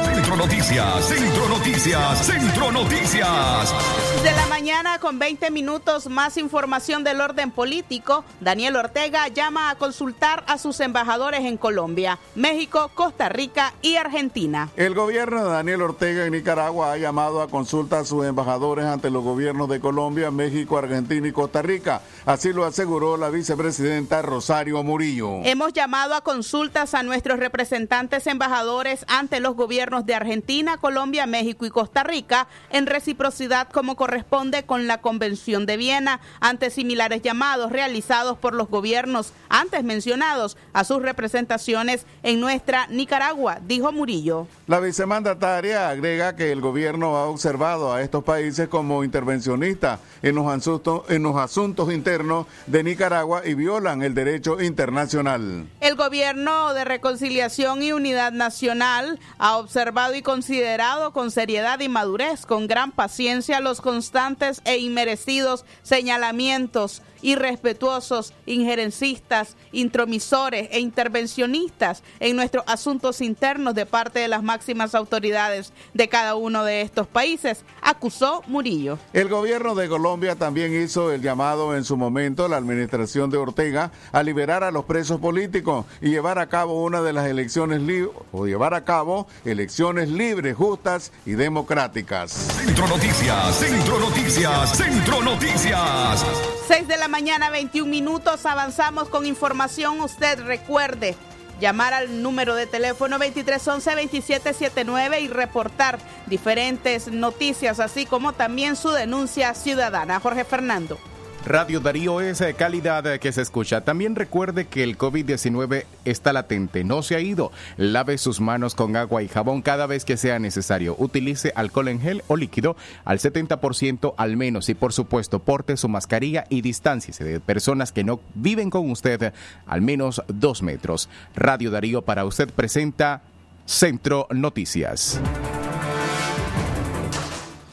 Centro 0.05 0.37
Noticias, 0.37 1.05
Centro 1.05 1.49
Noticias, 1.49 2.27
Centro 2.27 2.73
Noticias. 2.73 3.75
De 4.23 4.31
la 4.31 4.47
mañana 4.47 5.01
con 5.01 5.19
20 5.19 5.51
minutos 5.51 6.07
más 6.07 6.37
información 6.37 7.03
del 7.03 7.21
orden 7.21 7.51
político, 7.51 8.25
Daniel 8.41 8.77
Ortega 8.77 9.27
llama 9.27 9.69
a 9.69 9.75
consultar 9.75 10.45
a 10.47 10.59
sus 10.59 10.79
embajadores 10.79 11.41
en 11.41 11.57
Colombia, 11.57 12.21
México, 12.37 12.93
Costa 12.95 13.29
Rica 13.29 13.75
y 13.83 13.97
Argentina. 13.97 14.71
El 14.77 14.95
gobierno 14.95 15.45
de 15.45 15.51
Daniel 15.51 15.83
Ortega 15.83 16.25
en 16.25 16.35
Nicaragua 16.35 16.93
ha 16.93 16.99
llamado 16.99 17.43
a 17.43 17.49
consulta 17.49 17.99
a 17.99 18.05
sus 18.05 18.25
embajadores 18.25 18.85
ante 18.85 19.11
los 19.11 19.25
gobiernos 19.25 19.69
de 19.69 19.81
Colombia, 19.81 20.31
México, 20.31 20.79
Argentina 20.79 21.27
y 21.27 21.33
Costa 21.33 21.61
Rica. 21.61 22.03
Así 22.25 22.53
lo 22.53 22.65
aseguró 22.65 23.17
la 23.17 23.29
vicepresidenta 23.29 24.23
Rosario 24.23 24.85
Murillo. 24.85 25.41
Hemos 25.43 25.73
llamado 25.73 26.15
a 26.15 26.21
consultas 26.21 26.95
a 26.95 27.03
nuestros 27.03 27.41
representantes 27.41 28.29
embajadores 28.29 29.05
ante 29.09 29.41
los 29.41 29.57
gobiernos 29.57 30.07
de 30.07 30.15
Argentina, 30.15 30.77
Colombia, 30.77 31.27
México 31.27 31.67
y 31.67 31.71
Costa 31.71 32.05
Rica 32.05 32.47
en 32.71 32.87
reciprocidad 32.87 33.69
como 33.69 33.97
corresponde 34.13 34.65
con 34.65 34.87
la 34.87 35.01
Convención 35.01 35.65
de 35.65 35.79
Viena 35.79 36.21
ante 36.39 36.69
similares 36.69 37.23
llamados 37.23 37.73
realizados 37.73 38.37
por 38.37 38.53
los 38.53 38.69
gobiernos 38.69 39.33
antes 39.49 39.85
mencionados 39.85 40.59
a 40.75 40.85
sus 40.85 41.01
representaciones 41.01 42.05
en 42.23 42.39
nuestra 42.39 42.87
Nicaragua, 42.89 43.59
dijo 43.67 43.91
Murillo. 43.91 44.49
La 44.67 44.81
vicemandataria 44.81 45.89
agrega 45.89 46.37
que 46.37 46.53
el 46.53 46.61
gobierno 46.61 47.17
ha 47.17 47.25
observado 47.25 47.91
a 47.91 48.03
estos 48.03 48.23
países 48.23 48.69
como 48.69 49.03
intervencionistas 49.03 50.01
en 50.21 50.35
los 50.35 50.47
asuntos, 50.47 51.09
en 51.09 51.23
los 51.23 51.37
asuntos 51.37 51.91
internos 51.91 52.47
de 52.67 52.85
Nicaragua 52.85 53.41
y 53.47 53.55
violan 53.55 54.03
el 54.03 54.13
derecho 54.13 54.61
internacional. 54.61 55.69
El 55.81 55.97
gobierno 55.97 56.75
de 56.75 56.85
reconciliación 56.85 57.83
y 57.83 57.93
unidad 57.93 58.33
nacional 58.33 59.19
ha 59.39 59.57
observado 59.57 60.15
y 60.15 60.21
considerado 60.21 61.15
con 61.15 61.31
seriedad 61.31 61.81
y 61.81 61.89
madurez, 61.89 62.45
con 62.45 62.67
gran 62.67 62.93
paciencia, 62.93 63.61
los 63.61 63.81
constantes 64.03 64.61
e 64.65 64.79
inmerecidos 64.79 65.65
señalamientos 65.85 67.03
irrespetuosos, 67.23 68.35
injerencistas, 68.47 69.57
intromisores 69.73 70.69
e 70.73 70.81
intervencionistas 70.81 72.03
en 72.21 72.37
nuestros 72.37 72.65
asuntos 72.67 73.21
internos 73.21 73.75
de 73.75 73.87
parte 73.87 74.19
de 74.19 74.29
las 74.29 74.43
máximas 74.43 74.95
autoridades 74.95 75.73
de 75.95 76.09
cada 76.09 76.35
uno 76.35 76.65
de 76.65 76.83
estos 76.83 77.07
países, 77.07 77.65
acusó 77.81 78.43
Murillo. 78.47 78.99
El 79.13 79.29
gobierno 79.29 79.75
de 79.75 79.89
Colombia 79.89 80.37
también 80.37 80.75
hizo 80.75 81.13
el 81.13 81.23
llamado 81.23 81.77
en 81.77 81.85
su 81.85 81.97
momento 81.97 82.45
a 82.45 82.49
la 82.49 82.57
administración 82.57 83.31
de 83.31 83.39
Ortega 83.39 83.93
a 84.11 84.23
liberar 84.23 84.65
a 84.65 84.71
los 84.71 84.85
presos 84.85 85.21
políticos 85.21 85.87
y 86.01 86.11
llevar 86.11 86.39
a 86.39 86.49
cabo 86.49 86.83
una 86.83 87.03
de 87.03 87.13
las 87.13 87.27
elecciones 87.27 87.81
libres 87.81 88.13
o 88.33 88.47
llevar 88.47 88.75
a 88.75 88.85
cabo 88.85 89.27
elecciones 89.45 90.09
libres, 90.09 90.57
justas 90.57 91.13
y 91.25 91.33
democráticas. 91.33 92.33
Centro 92.33 92.87
Noticias, 92.89 93.57
Centro 93.57 94.01
Noticias, 94.01 94.77
Centro 94.77 95.23
Noticias. 95.23 96.25
6 96.67 96.87
de 96.87 96.97
la 96.97 97.09
mañana, 97.09 97.51
21 97.51 97.91
minutos. 97.91 98.47
Avanzamos 98.47 99.09
con 99.09 99.27
información. 99.27 100.01
Usted 100.01 100.41
recuerde 100.43 101.17
llamar 101.61 101.93
al 101.93 102.23
número 102.23 102.55
de 102.55 102.67
teléfono 102.67 103.19
2311-2779 103.19 105.23
y 105.23 105.29
reportar 105.29 105.99
diferentes 106.27 107.09
noticias, 107.09 107.81
así 107.81 108.07
como 108.07 108.33
también 108.33 108.77
su 108.77 108.91
denuncia 108.91 109.55
ciudadana. 109.55 110.21
Jorge 110.21 110.45
Fernando. 110.45 110.99
Radio 111.45 111.81
Darío 111.81 112.21
es 112.21 112.41
eh, 112.41 112.55
calidad 112.55 113.05
eh, 113.07 113.19
que 113.19 113.33
se 113.33 113.43
escucha. 113.43 113.81
También 113.81 114.15
recuerde 114.15 114.67
que 114.67 114.85
el 114.85 114.97
COVID-19 114.97 115.87
está 116.05 116.33
latente, 116.33 116.85
no 116.85 117.03
se 117.03 117.17
ha 117.17 117.21
ido. 117.21 117.51
Lave 117.77 118.17
sus 118.19 118.41
manos 118.41 118.77
con 118.77 118.95
agua 118.97 119.25
y 119.25 119.29
jabón 119.29 119.61
cada 119.61 119.87
vez 119.89 120.05
que 120.05 120.17
sea 120.17 120.39
necesario. 120.39 120.95
Utilice 120.99 121.53
alcohol 121.57 121.89
en 121.89 122.01
gel 122.01 122.23
o 122.29 122.37
líquido 122.37 122.77
al 123.05 123.19
70% 123.19 124.15
al 124.17 124.37
menos 124.37 124.69
y 124.69 124.75
por 124.75 124.93
supuesto 124.93 125.41
porte 125.41 125.77
su 125.77 125.89
mascarilla 125.89 126.45
y 126.49 126.61
distánciese 126.61 127.25
de 127.25 127.41
personas 127.41 127.91
que 127.91 128.05
no 128.05 128.21
viven 128.35 128.71
con 128.71 128.89
usted 128.91 129.33
al 129.67 129.83
menos 129.83 130.23
dos 130.29 130.63
metros. 130.63 131.09
Radio 131.35 131.73
Darío 131.73 132.03
para 132.03 132.25
usted 132.25 132.51
presenta 132.51 133.23
Centro 133.67 134.29
Noticias. 134.31 135.21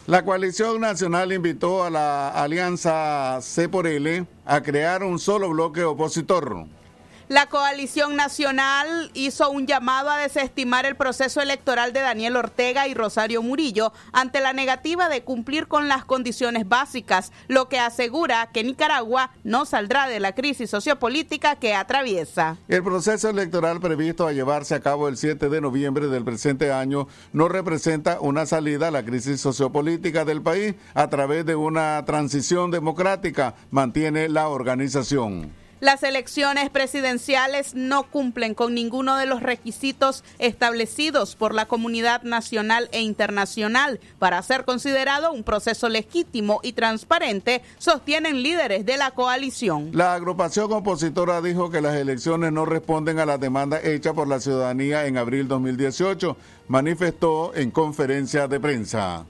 La 0.09 0.25
coalición 0.25 0.81
nacional 0.81 1.31
invitó 1.31 1.83
a 1.83 1.91
la 1.91 2.29
alianza 2.29 3.37
C 3.43 3.69
por 3.69 3.85
L 3.85 4.25
a 4.43 4.61
crear 4.63 5.03
un 5.03 5.19
solo 5.19 5.51
bloque 5.51 5.83
opositor. 5.83 6.65
La 7.29 7.45
coalición 7.45 8.15
nacional 8.15 9.11
hizo 9.13 9.51
un 9.51 9.67
llamado 9.67 10.09
a 10.09 10.17
desestimar 10.17 10.87
el 10.87 10.95
proceso 10.95 11.41
electoral 11.41 11.93
de 11.93 11.99
Daniel 11.99 12.35
Ortega 12.35 12.87
y 12.87 12.95
Rosario 12.95 13.43
Murillo 13.43 13.93
ante 14.11 14.41
la 14.41 14.51
negativa 14.51 15.09
de 15.09 15.21
cumplir 15.21 15.67
con 15.67 15.87
las 15.87 16.05
condiciones 16.05 16.67
básicas, 16.67 17.31
lo 17.47 17.69
que 17.69 17.77
asegura 17.77 18.49
que 18.51 18.63
Nicaragua 18.63 19.29
no 19.43 19.65
saldrá 19.65 20.07
de 20.07 20.19
la 20.19 20.33
crisis 20.33 20.71
sociopolítica 20.71 21.57
que 21.57 21.75
atraviesa. 21.75 22.57
El 22.67 22.83
proceso 22.83 23.29
electoral 23.29 23.79
previsto 23.79 24.25
a 24.25 24.33
llevarse 24.33 24.73
a 24.73 24.79
cabo 24.79 25.07
el 25.07 25.15
7 25.15 25.49
de 25.49 25.61
noviembre 25.61 26.07
del 26.07 26.23
presente 26.23 26.71
año 26.71 27.07
no 27.31 27.47
representa 27.47 28.19
una 28.21 28.47
salida 28.47 28.87
a 28.87 28.91
la 28.91 29.05
crisis 29.05 29.39
sociopolítica 29.39 30.25
del 30.25 30.41
país 30.41 30.73
a 30.95 31.11
través 31.11 31.45
de 31.45 31.55
una 31.55 32.03
transición 32.05 32.71
democrática, 32.71 33.53
mantiene 33.69 34.29
la 34.29 34.47
organización. 34.47 35.58
Las 35.81 36.03
elecciones 36.03 36.69
presidenciales 36.69 37.73
no 37.73 38.03
cumplen 38.03 38.53
con 38.53 38.73
ninguno 38.73 39.15
de 39.15 39.25
los 39.25 39.41
requisitos 39.41 40.25
establecidos 40.37 41.37
por 41.37 41.53
la 41.53 41.67
comunidad 41.67 42.23
nacional 42.23 42.89
e 42.91 43.01
internacional 43.01 44.01
para 44.19 44.41
ser 44.43 44.65
considerado 44.65 45.31
un 45.31 45.43
proceso 45.43 45.87
legítimo 45.87 46.59
y 46.63 46.73
transparente, 46.73 47.61
sostienen 47.77 48.43
líderes 48.43 48.85
de 48.85 48.97
la 48.97 49.11
coalición. 49.11 49.91
La 49.93 50.15
agrupación 50.15 50.69
opositora 50.73 51.41
dijo 51.41 51.69
que 51.69 51.79
las 51.79 51.95
elecciones 51.95 52.51
no 52.51 52.65
responden 52.65 53.19
a 53.19 53.25
la 53.25 53.37
demanda 53.37 53.79
hecha 53.81 54.13
por 54.13 54.27
la 54.27 54.41
ciudadanía 54.41 55.05
en 55.05 55.17
abril 55.17 55.47
2018, 55.47 56.35
manifestó 56.67 57.55
en 57.55 57.71
conferencia 57.71 58.49
de 58.49 58.59
prensa 58.59 59.25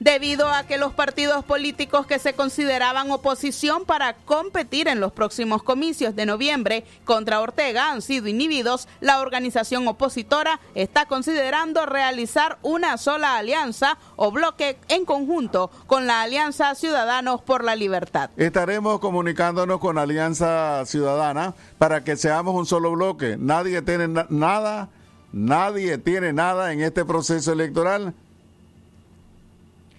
debido 0.00 0.48
a 0.48 0.64
que 0.64 0.78
los 0.78 0.94
partidos 0.94 1.44
políticos 1.44 2.06
que 2.06 2.18
se 2.18 2.32
consideraban 2.32 3.10
oposición 3.10 3.84
para 3.84 4.14
competir 4.14 4.88
en 4.88 4.98
los 4.98 5.12
próximos 5.12 5.62
comicios 5.62 6.16
de 6.16 6.26
noviembre 6.26 6.84
contra 7.04 7.40
Ortega 7.40 7.92
han 7.92 8.02
sido 8.02 8.26
inhibidos, 8.26 8.88
la 9.00 9.20
organización 9.20 9.86
opositora 9.86 10.58
está 10.74 11.04
considerando 11.06 11.84
realizar 11.84 12.58
una 12.62 12.96
sola 12.96 13.36
alianza 13.36 13.98
o 14.16 14.32
bloque 14.32 14.78
en 14.88 15.04
conjunto 15.04 15.70
con 15.86 16.06
la 16.06 16.22
Alianza 16.22 16.74
Ciudadanos 16.74 17.42
por 17.42 17.62
la 17.62 17.76
Libertad. 17.76 18.30
Estaremos 18.36 19.00
comunicándonos 19.00 19.80
con 19.80 19.98
Alianza 19.98 20.84
Ciudadana 20.86 21.54
para 21.76 22.02
que 22.04 22.16
seamos 22.16 22.54
un 22.54 22.64
solo 22.64 22.92
bloque. 22.92 23.36
Nadie 23.38 23.82
tiene 23.82 24.08
nada, 24.30 24.88
nadie 25.32 25.98
tiene 25.98 26.32
nada 26.32 26.72
en 26.72 26.80
este 26.80 27.04
proceso 27.04 27.52
electoral 27.52 28.14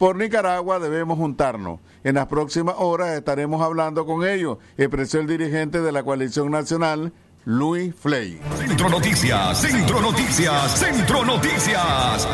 por 0.01 0.15
Nicaragua 0.15 0.79
debemos 0.79 1.15
juntarnos. 1.19 1.79
En 2.03 2.15
las 2.15 2.25
próximas 2.25 2.73
horas 2.79 3.09
estaremos 3.09 3.61
hablando 3.61 4.03
con 4.03 4.27
ellos, 4.27 4.57
expresó 4.75 5.19
el 5.19 5.27
dirigente 5.27 5.79
de 5.79 5.91
la 5.91 6.01
coalición 6.01 6.49
nacional, 6.49 7.13
Luis 7.45 7.93
Fley. 7.93 8.41
Centro 8.57 8.89
Noticias, 8.89 9.61
Centro 9.61 10.01
Noticias, 10.01 10.71
Centro 10.71 11.23
Noticias. 11.23 12.27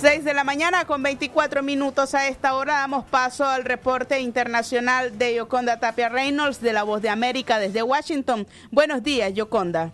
6 0.00 0.24
de 0.24 0.32
la 0.32 0.42
mañana 0.42 0.86
con 0.86 1.02
24 1.02 1.62
minutos 1.62 2.14
a 2.14 2.26
esta 2.26 2.54
hora 2.54 2.78
damos 2.78 3.04
paso 3.04 3.44
al 3.44 3.66
reporte 3.66 4.18
internacional 4.20 5.18
de 5.18 5.34
Yoconda 5.34 5.80
Tapia 5.80 6.08
Reynolds 6.08 6.62
de 6.62 6.72
La 6.72 6.82
Voz 6.82 7.02
de 7.02 7.10
América 7.10 7.58
desde 7.58 7.82
Washington. 7.82 8.46
Buenos 8.70 9.02
días, 9.02 9.34
Yoconda. 9.34 9.92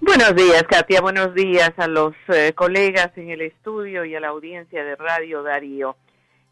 Buenos 0.00 0.36
días, 0.36 0.62
Katia. 0.68 1.00
Buenos 1.00 1.34
días 1.34 1.72
a 1.76 1.88
los 1.88 2.14
eh, 2.28 2.52
colegas 2.54 3.10
en 3.16 3.30
el 3.30 3.40
estudio 3.40 4.04
y 4.04 4.14
a 4.14 4.20
la 4.20 4.28
audiencia 4.28 4.84
de 4.84 4.94
Radio 4.94 5.42
Darío. 5.42 5.96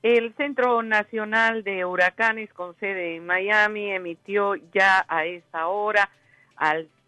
El 0.02 0.34
Centro 0.34 0.82
Nacional 0.82 1.62
de 1.62 1.84
Huracanes 1.84 2.52
con 2.52 2.74
sede 2.80 3.14
en 3.16 3.24
Miami 3.24 3.92
emitió 3.92 4.56
ya 4.74 5.04
a 5.08 5.24
esta 5.26 5.68
hora 5.68 6.10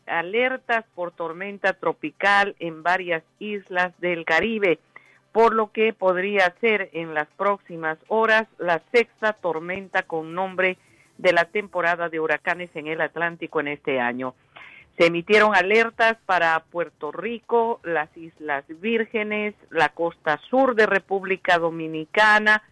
alertas 0.07 0.85
por 0.95 1.11
tormenta 1.11 1.73
tropical 1.73 2.55
en 2.61 2.85
varias 2.85 3.25
islas 3.41 3.93
del 4.01 4.25
Caribe, 4.25 4.79
por 5.33 5.55
lo 5.55 5.73
que 5.73 5.93
podría 5.93 6.55
ser 6.61 6.91
en 6.93 7.15
las 7.15 7.29
próximas 7.37 7.99
horas 8.07 8.47
la 8.59 8.81
sexta 8.93 9.33
tormenta 9.33 10.05
con 10.05 10.35
nombre 10.35 10.79
de 11.19 11.33
la 11.33 11.47
temporada 11.47 12.09
de 12.09 12.21
huracanes 12.21 12.75
en 12.75 12.87
el 12.87 13.01
Atlántico 13.01 13.59
en 13.61 13.69
este 13.69 14.01
año. 14.01 14.35
Se 14.99 15.07
emitieron 15.07 15.55
alertas 15.55 16.17
para 16.27 16.59
Puerto 16.59 17.13
Rico, 17.13 17.79
las 17.85 18.15
Islas 18.17 18.65
Vírgenes, 18.69 19.55
la 19.71 19.91
costa 19.91 20.41
sur 20.51 20.75
de 20.75 20.87
República 20.87 21.57
Dominicana 21.57 22.65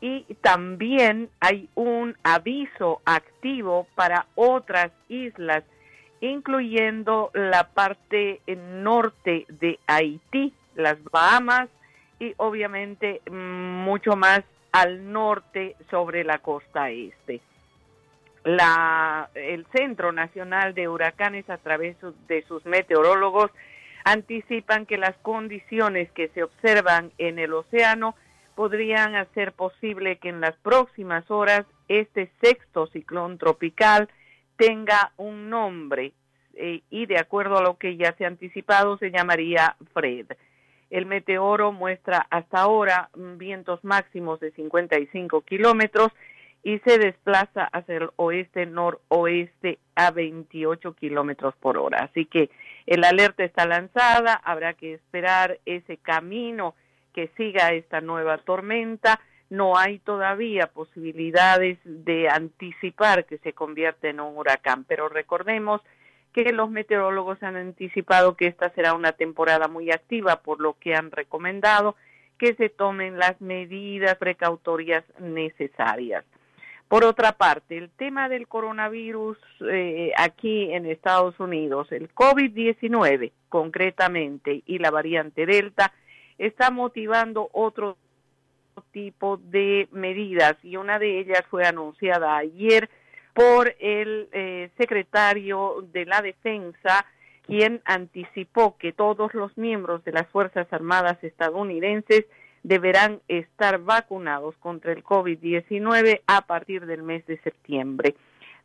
y 0.00 0.22
también 0.40 1.28
hay 1.40 1.68
un 1.74 2.16
aviso 2.22 3.02
activo 3.04 3.86
para 3.94 4.28
otras 4.34 4.92
islas, 5.10 5.62
incluyendo 6.22 7.30
la 7.34 7.68
parte 7.68 8.40
norte 8.46 9.44
de 9.48 9.78
Haití, 9.86 10.54
las 10.74 10.96
Bahamas 11.04 11.68
y 12.18 12.32
obviamente 12.38 13.20
mucho 13.30 14.16
más 14.16 14.40
al 14.72 15.12
norte 15.12 15.76
sobre 15.90 16.24
la 16.24 16.38
costa 16.38 16.88
este 16.88 17.42
la, 18.44 19.30
el 19.34 19.66
Centro 19.76 20.12
Nacional 20.12 20.74
de 20.74 20.88
Huracanes 20.88 21.48
a 21.50 21.58
través 21.58 21.96
de 22.28 22.42
sus 22.42 22.64
meteorólogos 22.64 23.50
anticipan 24.04 24.86
que 24.86 24.96
las 24.96 25.16
condiciones 25.18 26.10
que 26.12 26.28
se 26.28 26.42
observan 26.42 27.12
en 27.18 27.38
el 27.38 27.52
océano 27.52 28.14
podrían 28.54 29.14
hacer 29.14 29.52
posible 29.52 30.16
que 30.16 30.30
en 30.30 30.40
las 30.40 30.56
próximas 30.56 31.30
horas 31.30 31.64
este 31.88 32.30
sexto 32.42 32.86
ciclón 32.88 33.38
tropical 33.38 34.08
tenga 34.56 35.12
un 35.16 35.48
nombre 35.48 36.12
eh, 36.54 36.82
y 36.90 37.06
de 37.06 37.18
acuerdo 37.18 37.58
a 37.58 37.62
lo 37.62 37.78
que 37.78 37.96
ya 37.96 38.14
se 38.16 38.24
ha 38.24 38.28
anticipado 38.28 38.98
se 38.98 39.10
llamaría 39.10 39.76
Fred. 39.92 40.26
El 40.90 41.06
meteoro 41.06 41.70
muestra 41.70 42.26
hasta 42.30 42.60
ahora 42.60 43.10
vientos 43.14 43.84
máximos 43.84 44.40
de 44.40 44.50
55 44.52 45.42
kilómetros 45.42 46.10
y 46.62 46.78
se 46.80 46.98
desplaza 46.98 47.64
hacia 47.64 47.96
el 47.96 48.10
oeste 48.16 48.66
noroeste 48.66 49.78
a 49.94 50.10
28 50.10 50.94
kilómetros 50.94 51.54
por 51.56 51.78
hora. 51.78 52.04
Así 52.04 52.26
que 52.26 52.50
el 52.86 53.04
alerta 53.04 53.44
está 53.44 53.66
lanzada, 53.66 54.34
habrá 54.34 54.74
que 54.74 54.94
esperar 54.94 55.58
ese 55.66 55.96
camino 55.98 56.74
que 57.12 57.30
siga 57.36 57.72
esta 57.72 58.00
nueva 58.00 58.38
tormenta. 58.38 59.20
No 59.50 59.78
hay 59.78 59.98
todavía 59.98 60.66
posibilidades 60.66 61.78
de 61.84 62.28
anticipar 62.28 63.24
que 63.24 63.38
se 63.38 63.52
convierta 63.52 64.08
en 64.08 64.20
un 64.20 64.36
huracán, 64.36 64.84
pero 64.84 65.08
recordemos 65.08 65.80
que 66.32 66.52
los 66.52 66.70
meteorólogos 66.70 67.42
han 67.42 67.56
anticipado 67.56 68.36
que 68.36 68.46
esta 68.46 68.70
será 68.70 68.94
una 68.94 69.12
temporada 69.12 69.68
muy 69.68 69.90
activa, 69.90 70.42
por 70.42 70.60
lo 70.60 70.74
que 70.78 70.94
han 70.94 71.10
recomendado 71.10 71.96
que 72.38 72.54
se 72.54 72.68
tomen 72.68 73.18
las 73.18 73.40
medidas 73.40 74.16
precautorias 74.16 75.04
necesarias. 75.18 76.24
Por 76.88 77.04
otra 77.04 77.32
parte, 77.32 77.76
el 77.76 77.90
tema 77.90 78.30
del 78.30 78.48
coronavirus 78.48 79.36
eh, 79.70 80.10
aquí 80.16 80.72
en 80.72 80.86
Estados 80.86 81.38
Unidos, 81.38 81.92
el 81.92 82.08
COVID-19 82.14 83.30
concretamente 83.50 84.62
y 84.64 84.78
la 84.78 84.90
variante 84.90 85.44
Delta, 85.44 85.92
está 86.38 86.70
motivando 86.70 87.50
otro 87.52 87.98
tipo 88.90 89.36
de 89.36 89.88
medidas 89.92 90.56
y 90.62 90.76
una 90.76 90.98
de 90.98 91.20
ellas 91.20 91.44
fue 91.50 91.66
anunciada 91.66 92.36
ayer 92.38 92.88
por 93.34 93.74
el 93.80 94.28
eh, 94.32 94.70
secretario 94.78 95.84
de 95.92 96.06
la 96.06 96.22
Defensa, 96.22 97.04
quien 97.46 97.82
anticipó 97.84 98.78
que 98.78 98.92
todos 98.92 99.34
los 99.34 99.56
miembros 99.58 100.02
de 100.04 100.12
las 100.12 100.26
Fuerzas 100.28 100.66
Armadas 100.72 101.22
estadounidenses 101.22 102.24
deberán 102.62 103.20
estar 103.28 103.78
vacunados 103.78 104.56
contra 104.56 104.92
el 104.92 105.04
COVID-19 105.04 106.22
a 106.26 106.42
partir 106.42 106.86
del 106.86 107.02
mes 107.02 107.24
de 107.26 107.38
septiembre. 107.38 108.14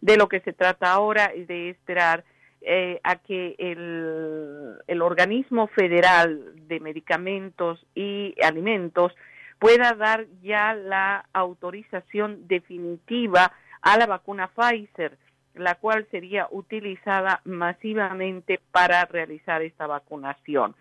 De 0.01 0.17
lo 0.17 0.27
que 0.27 0.41
se 0.41 0.53
trata 0.53 0.91
ahora 0.91 1.25
es 1.25 1.47
de 1.47 1.69
esperar 1.69 2.23
eh, 2.61 2.99
a 3.03 3.17
que 3.17 3.55
el, 3.59 4.77
el 4.87 5.01
organismo 5.01 5.67
federal 5.67 6.53
de 6.67 6.79
medicamentos 6.79 7.85
y 7.95 8.35
alimentos 8.41 9.13
pueda 9.59 9.93
dar 9.93 10.25
ya 10.41 10.73
la 10.73 11.25
autorización 11.33 12.47
definitiva 12.47 13.53
a 13.81 13.97
la 13.97 14.05
vacuna 14.05 14.49
Pfizer, 14.49 15.17
la 15.55 15.75
cual 15.75 16.07
sería 16.09 16.47
utilizada 16.51 17.41
masivamente 17.45 18.59
para 18.71 19.05
realizar 19.05 19.61
esta 19.61 19.87
vacunación 19.87 20.75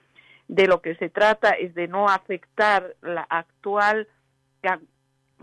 de 0.52 0.66
lo 0.66 0.82
que 0.82 0.94
se 0.96 1.08
trata 1.08 1.52
es 1.52 1.74
de 1.74 1.88
no 1.88 2.10
afectar 2.10 2.94
la 3.00 3.26
actual 3.30 4.06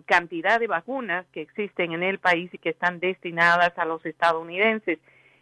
cantidad 0.05 0.59
de 0.59 0.67
vacunas 0.67 1.25
que 1.33 1.41
existen 1.41 1.93
en 1.93 2.03
el 2.03 2.19
país 2.19 2.53
y 2.53 2.59
que 2.59 2.69
están 2.69 2.99
destinadas 2.99 3.75
a 3.77 3.85
los 3.85 4.05
estadounidenses. 4.05 4.99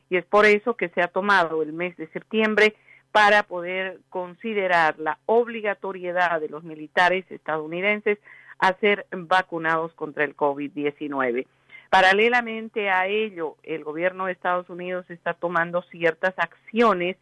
Y 0.10 0.16
es 0.16 0.24
por 0.24 0.46
eso 0.46 0.76
que 0.78 0.88
se 0.90 1.02
ha 1.02 1.10
tomado 1.10 1.62
el 1.62 1.74
mes 1.74 1.98
de 1.98 2.08
septiembre 2.08 2.76
para 3.12 3.44
poder 3.44 4.00
considerar 4.10 4.98
la 5.00 5.18
obligatoriedad 5.26 6.40
de 6.40 6.48
los 6.48 6.64
militares 6.64 7.26
estadounidenses 7.30 8.20
a 8.60 8.72
ser 8.76 9.06
vacunados 9.12 9.92
contra 9.96 10.24
el 10.24 10.34
COVID-19. 10.34 11.46
Paralelamente 11.90 12.90
a 12.90 13.08
ello, 13.08 13.58
el 13.64 13.84
gobierno 13.84 14.28
de 14.28 14.32
Estados 14.32 14.70
Unidos 14.70 15.10
está 15.10 15.34
tomando 15.34 15.82
ciertas 15.82 16.36
acciones 16.38 17.18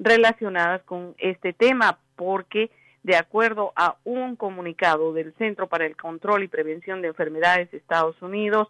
relacionadas 0.00 0.82
con 0.82 1.14
este 1.18 1.52
tema 1.52 1.98
porque 2.16 2.70
de 3.02 3.16
acuerdo 3.16 3.72
a 3.76 3.96
un 4.04 4.36
comunicado 4.36 5.12
del 5.12 5.32
Centro 5.34 5.68
para 5.68 5.86
el 5.86 5.96
Control 5.96 6.42
y 6.42 6.48
Prevención 6.48 7.00
de 7.00 7.08
Enfermedades 7.08 7.70
de 7.70 7.78
Estados 7.78 8.20
Unidos, 8.20 8.68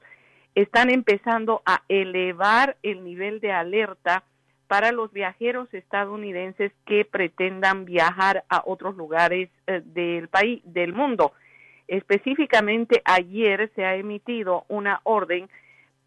están 0.54 0.90
empezando 0.90 1.62
a 1.64 1.82
elevar 1.88 2.76
el 2.82 3.04
nivel 3.04 3.40
de 3.40 3.52
alerta 3.52 4.24
para 4.68 4.92
los 4.92 5.12
viajeros 5.12 5.72
estadounidenses 5.74 6.72
que 6.86 7.04
pretendan 7.04 7.84
viajar 7.84 8.44
a 8.48 8.62
otros 8.64 8.96
lugares 8.96 9.50
eh, 9.66 9.82
del 9.84 10.28
país, 10.28 10.62
del 10.64 10.92
mundo. 10.92 11.32
Específicamente 11.88 13.02
ayer 13.04 13.70
se 13.74 13.84
ha 13.84 13.96
emitido 13.96 14.64
una 14.68 15.00
orden 15.02 15.48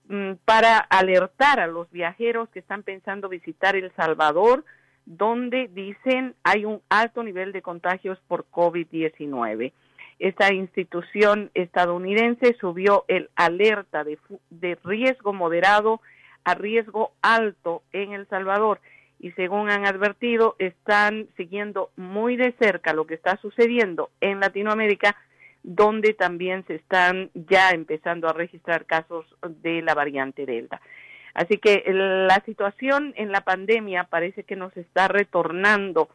mm, 0.08 0.34
para 0.46 0.78
alertar 0.78 1.60
a 1.60 1.68
los 1.68 1.92
viajeros 1.92 2.48
que 2.50 2.60
están 2.60 2.84
pensando 2.84 3.28
visitar 3.28 3.76
El 3.76 3.92
Salvador, 3.98 4.64
donde 5.06 5.68
dicen 5.68 6.36
hay 6.44 6.66
un 6.66 6.82
alto 6.90 7.24
nivel 7.24 7.52
de 7.52 7.62
contagios 7.62 8.20
por 8.28 8.46
COVID-19. 8.50 9.74
Esta 10.20 10.54
institución 10.54 11.52
estadounidense 11.54 12.56
subió 12.60 13.06
el 13.08 13.30
alerta 13.36 14.04
de, 14.04 14.18
de 14.50 14.78
riesgo 14.84 15.34
moderado 15.34 16.02
a 16.44 16.56
riesgo 16.56 17.12
alto 17.22 17.84
en 17.92 18.14
El 18.14 18.28
Salvador 18.28 18.80
y 19.24 19.32
según 19.32 19.70
han 19.70 19.86
advertido, 19.86 20.58
están 20.60 21.28
siguiendo 21.38 21.92
muy 21.96 22.36
de 22.36 22.52
cerca 22.60 22.92
lo 22.92 23.08
que 23.08 23.14
está 23.14 23.38
sucediendo 23.38 24.10
en 24.20 24.42
Latinoamérica, 24.42 25.16
donde 25.64 26.14
también 26.14 26.66
se 26.68 26.76
están 26.76 27.30
ya 27.34 27.70
empezando 27.70 28.28
a 28.28 28.34
registrar 28.34 28.86
casos 28.86 29.26
de 29.62 29.82
la 29.82 29.94
variante 29.94 30.46
Delta. 30.46 30.82
Así 31.34 31.58
que 31.58 31.84
la 31.88 32.42
situación 32.46 33.14
en 33.16 33.32
la 33.32 33.42
pandemia 33.42 34.04
parece 34.06 34.44
que 34.44 34.56
nos 34.56 34.76
está 34.78 35.08
retornando 35.08 36.10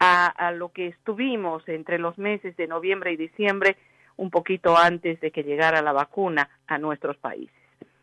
a, 0.00 0.26
a, 0.26 0.50
lo 0.50 0.70
que 0.70 0.88
estuvimos 0.88 1.68
entre 1.68 1.98
los 1.98 2.18
meses 2.18 2.56
de 2.56 2.66
noviembre 2.66 3.12
y 3.12 3.16
diciembre, 3.16 3.76
un 4.16 4.30
poquito 4.30 4.76
antes 4.76 5.20
de 5.20 5.30
que 5.30 5.44
llegara 5.44 5.82
la 5.82 5.92
vacuna 5.92 6.48
a 6.66 6.78
nuestros 6.78 7.16
países. 7.16 7.54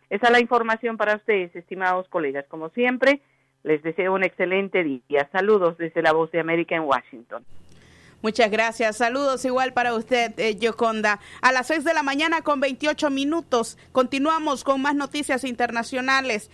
Esa 0.10 0.28
es 0.28 0.32
la 0.32 0.42
información 0.42 0.98
para 0.98 1.16
ustedes, 1.16 1.56
estimados 1.56 2.08
colegas. 2.10 2.46
Como 2.48 2.70
siempre, 2.70 3.22
les 3.64 3.82
deseo 3.84 4.14
un 4.14 4.24
excelente 4.24 4.84
día. 4.84 5.30
Saludos 5.32 5.78
desde 5.78 6.02
la 6.02 6.12
Voz 6.12 6.32
de 6.32 6.40
América 6.40 6.76
en 6.76 6.84
Washington. 6.84 7.46
Muchas 8.22 8.52
gracias. 8.52 8.98
Saludos 8.98 9.44
igual 9.46 9.74
para 9.74 9.94
usted, 9.94 10.34
eh, 10.38 10.56
Yoconda. 10.56 11.20
A 11.42 11.52
las 11.52 11.68
6 11.68 11.84
de 11.84 11.94
la 11.94 12.04
mañana 12.04 12.42
con 12.42 12.60
28 12.60 13.10
minutos 13.10 13.78
continuamos 13.92 14.64
con 14.64 14.82
más 14.82 14.96
noticias 14.96 15.44
internacionales. 15.44 16.50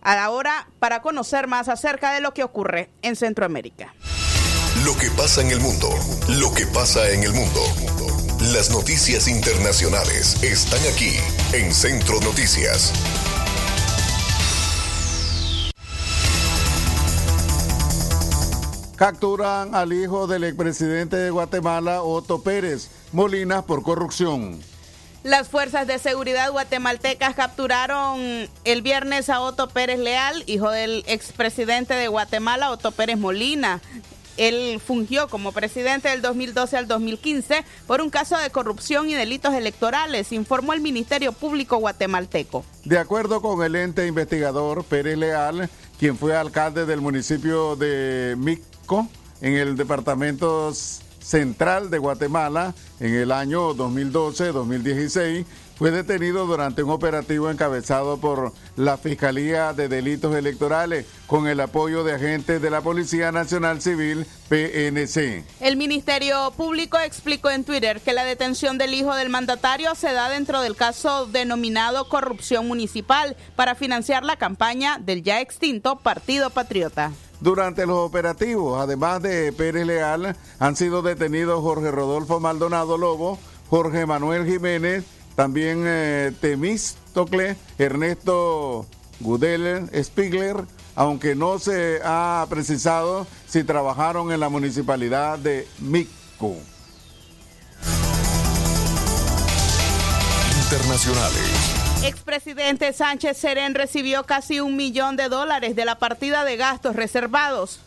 Ahora 0.00 0.68
para 0.78 1.02
conocer 1.02 1.46
más 1.46 1.68
acerca 1.68 2.12
de 2.12 2.20
lo 2.20 2.34
que 2.34 2.44
ocurre 2.44 2.90
en 3.02 3.16
Centroamérica. 3.16 3.94
Lo 4.84 4.96
que 4.96 5.10
pasa 5.10 5.42
en 5.42 5.50
el 5.50 5.60
mundo. 5.60 5.88
Lo 6.28 6.52
que 6.54 6.66
pasa 6.66 7.10
en 7.10 7.22
el 7.22 7.32
mundo. 7.32 7.60
Las 8.52 8.70
noticias 8.70 9.28
internacionales 9.28 10.42
están 10.42 10.80
aquí 10.92 11.12
en 11.52 11.72
Centro 11.72 12.20
Noticias. 12.20 12.92
Capturan 19.02 19.74
al 19.74 19.92
hijo 19.92 20.28
del 20.28 20.44
expresidente 20.44 21.16
de 21.16 21.30
Guatemala, 21.30 22.04
Otto 22.04 22.40
Pérez 22.40 22.88
Molinas, 23.10 23.64
por 23.64 23.82
corrupción. 23.82 24.60
Las 25.24 25.48
fuerzas 25.48 25.88
de 25.88 25.98
seguridad 25.98 26.52
guatemaltecas 26.52 27.34
capturaron 27.34 28.20
el 28.62 28.82
viernes 28.82 29.28
a 29.28 29.40
Otto 29.40 29.68
Pérez 29.68 29.98
Leal, 29.98 30.44
hijo 30.46 30.70
del 30.70 31.02
expresidente 31.08 31.94
de 31.94 32.06
Guatemala, 32.06 32.70
Otto 32.70 32.92
Pérez 32.92 33.18
Molina. 33.18 33.80
Él 34.36 34.80
fungió 34.80 35.26
como 35.26 35.50
presidente 35.50 36.08
del 36.08 36.22
2012 36.22 36.76
al 36.76 36.86
2015 36.86 37.64
por 37.88 38.02
un 38.02 38.08
caso 38.08 38.38
de 38.38 38.50
corrupción 38.50 39.10
y 39.10 39.14
delitos 39.14 39.52
electorales, 39.52 40.30
informó 40.30 40.74
el 40.74 40.80
Ministerio 40.80 41.32
Público 41.32 41.76
guatemalteco. 41.78 42.64
De 42.84 43.00
acuerdo 43.00 43.42
con 43.42 43.64
el 43.64 43.74
ente 43.74 44.06
investigador 44.06 44.84
Pérez 44.84 45.18
Leal, 45.18 45.68
quien 45.98 46.16
fue 46.16 46.36
alcalde 46.36 46.86
del 46.86 47.00
municipio 47.00 47.74
de 47.74 48.36
En 49.40 49.54
el 49.54 49.76
departamento 49.76 50.72
central 51.22 51.90
de 51.90 51.98
Guatemala, 51.98 52.74
en 53.00 53.14
el 53.14 53.32
año 53.32 53.74
2012-2016, 53.74 55.44
fue 55.76 55.90
detenido 55.90 56.46
durante 56.46 56.82
un 56.82 56.90
operativo 56.90 57.50
encabezado 57.50 58.18
por 58.18 58.52
la 58.76 58.98
Fiscalía 58.98 59.72
de 59.72 59.88
Delitos 59.88 60.34
Electorales 60.36 61.06
con 61.26 61.48
el 61.48 61.58
apoyo 61.60 62.04
de 62.04 62.12
agentes 62.12 62.62
de 62.62 62.70
la 62.70 62.82
Policía 62.82 63.32
Nacional 63.32 63.80
Civil, 63.80 64.26
PNC. 64.48 65.44
El 65.60 65.76
Ministerio 65.76 66.52
Público 66.56 66.98
explicó 67.00 67.50
en 67.50 67.64
Twitter 67.64 68.00
que 68.00 68.12
la 68.12 68.24
detención 68.24 68.78
del 68.78 68.94
hijo 68.94 69.14
del 69.14 69.28
mandatario 69.28 69.94
se 69.94 70.12
da 70.12 70.28
dentro 70.28 70.60
del 70.60 70.76
caso 70.76 71.26
denominado 71.26 72.08
corrupción 72.08 72.68
municipal 72.68 73.36
para 73.56 73.74
financiar 73.74 74.22
la 74.24 74.36
campaña 74.36 74.98
del 74.98 75.22
ya 75.22 75.40
extinto 75.40 75.98
Partido 75.98 76.50
Patriota. 76.50 77.10
Durante 77.42 77.86
los 77.86 77.98
operativos, 77.98 78.80
además 78.80 79.20
de 79.20 79.52
Pérez 79.52 79.84
Leal, 79.84 80.36
han 80.60 80.76
sido 80.76 81.02
detenidos 81.02 81.60
Jorge 81.60 81.90
Rodolfo 81.90 82.38
Maldonado 82.38 82.96
Lobo, 82.96 83.36
Jorge 83.68 84.06
Manuel 84.06 84.46
Jiménez, 84.46 85.02
también 85.34 85.82
eh, 85.84 86.30
Temístocle, 86.40 87.56
Ernesto 87.78 88.86
Gudel 89.18 89.90
Spiegler, 90.04 90.56
aunque 90.94 91.34
no 91.34 91.58
se 91.58 92.00
ha 92.04 92.46
precisado 92.48 93.26
si 93.48 93.64
trabajaron 93.64 94.30
en 94.30 94.38
la 94.38 94.48
municipalidad 94.48 95.36
de 95.36 95.66
Mico. 95.80 96.54
Internacionales. 100.62 101.61
Expresidente 102.04 102.92
Sánchez 102.92 103.36
Serén 103.36 103.76
recibió 103.76 104.24
casi 104.24 104.58
un 104.58 104.74
millón 104.74 105.14
de 105.16 105.28
dólares 105.28 105.76
de 105.76 105.84
la 105.84 106.00
partida 106.00 106.44
de 106.44 106.56
gastos 106.56 106.96
reservados. 106.96 107.78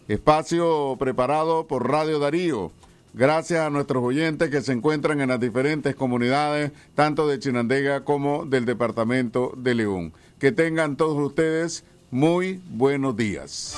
espacio 0.08 0.96
preparado 1.00 1.66
por 1.66 1.90
Radio 1.90 2.20
Darío, 2.20 2.72
Gracias 3.16 3.60
a 3.60 3.70
nuestros 3.70 4.04
oyentes 4.04 4.50
que 4.50 4.62
se 4.62 4.72
encuentran 4.72 5.22
en 5.22 5.30
las 5.30 5.40
diferentes 5.40 5.96
comunidades, 5.96 6.72
tanto 6.96 7.28
de 7.28 7.38
Chinandega 7.38 8.04
como 8.04 8.46
del 8.46 8.66
departamento 8.66 9.54
de 9.56 9.76
León. 9.76 10.14
Que 10.40 10.52
tengan 10.52 10.98
todos 10.98 11.24
ustedes 11.24 11.84
muy 12.10 12.60
buenos 12.72 13.16
días. 13.16 13.78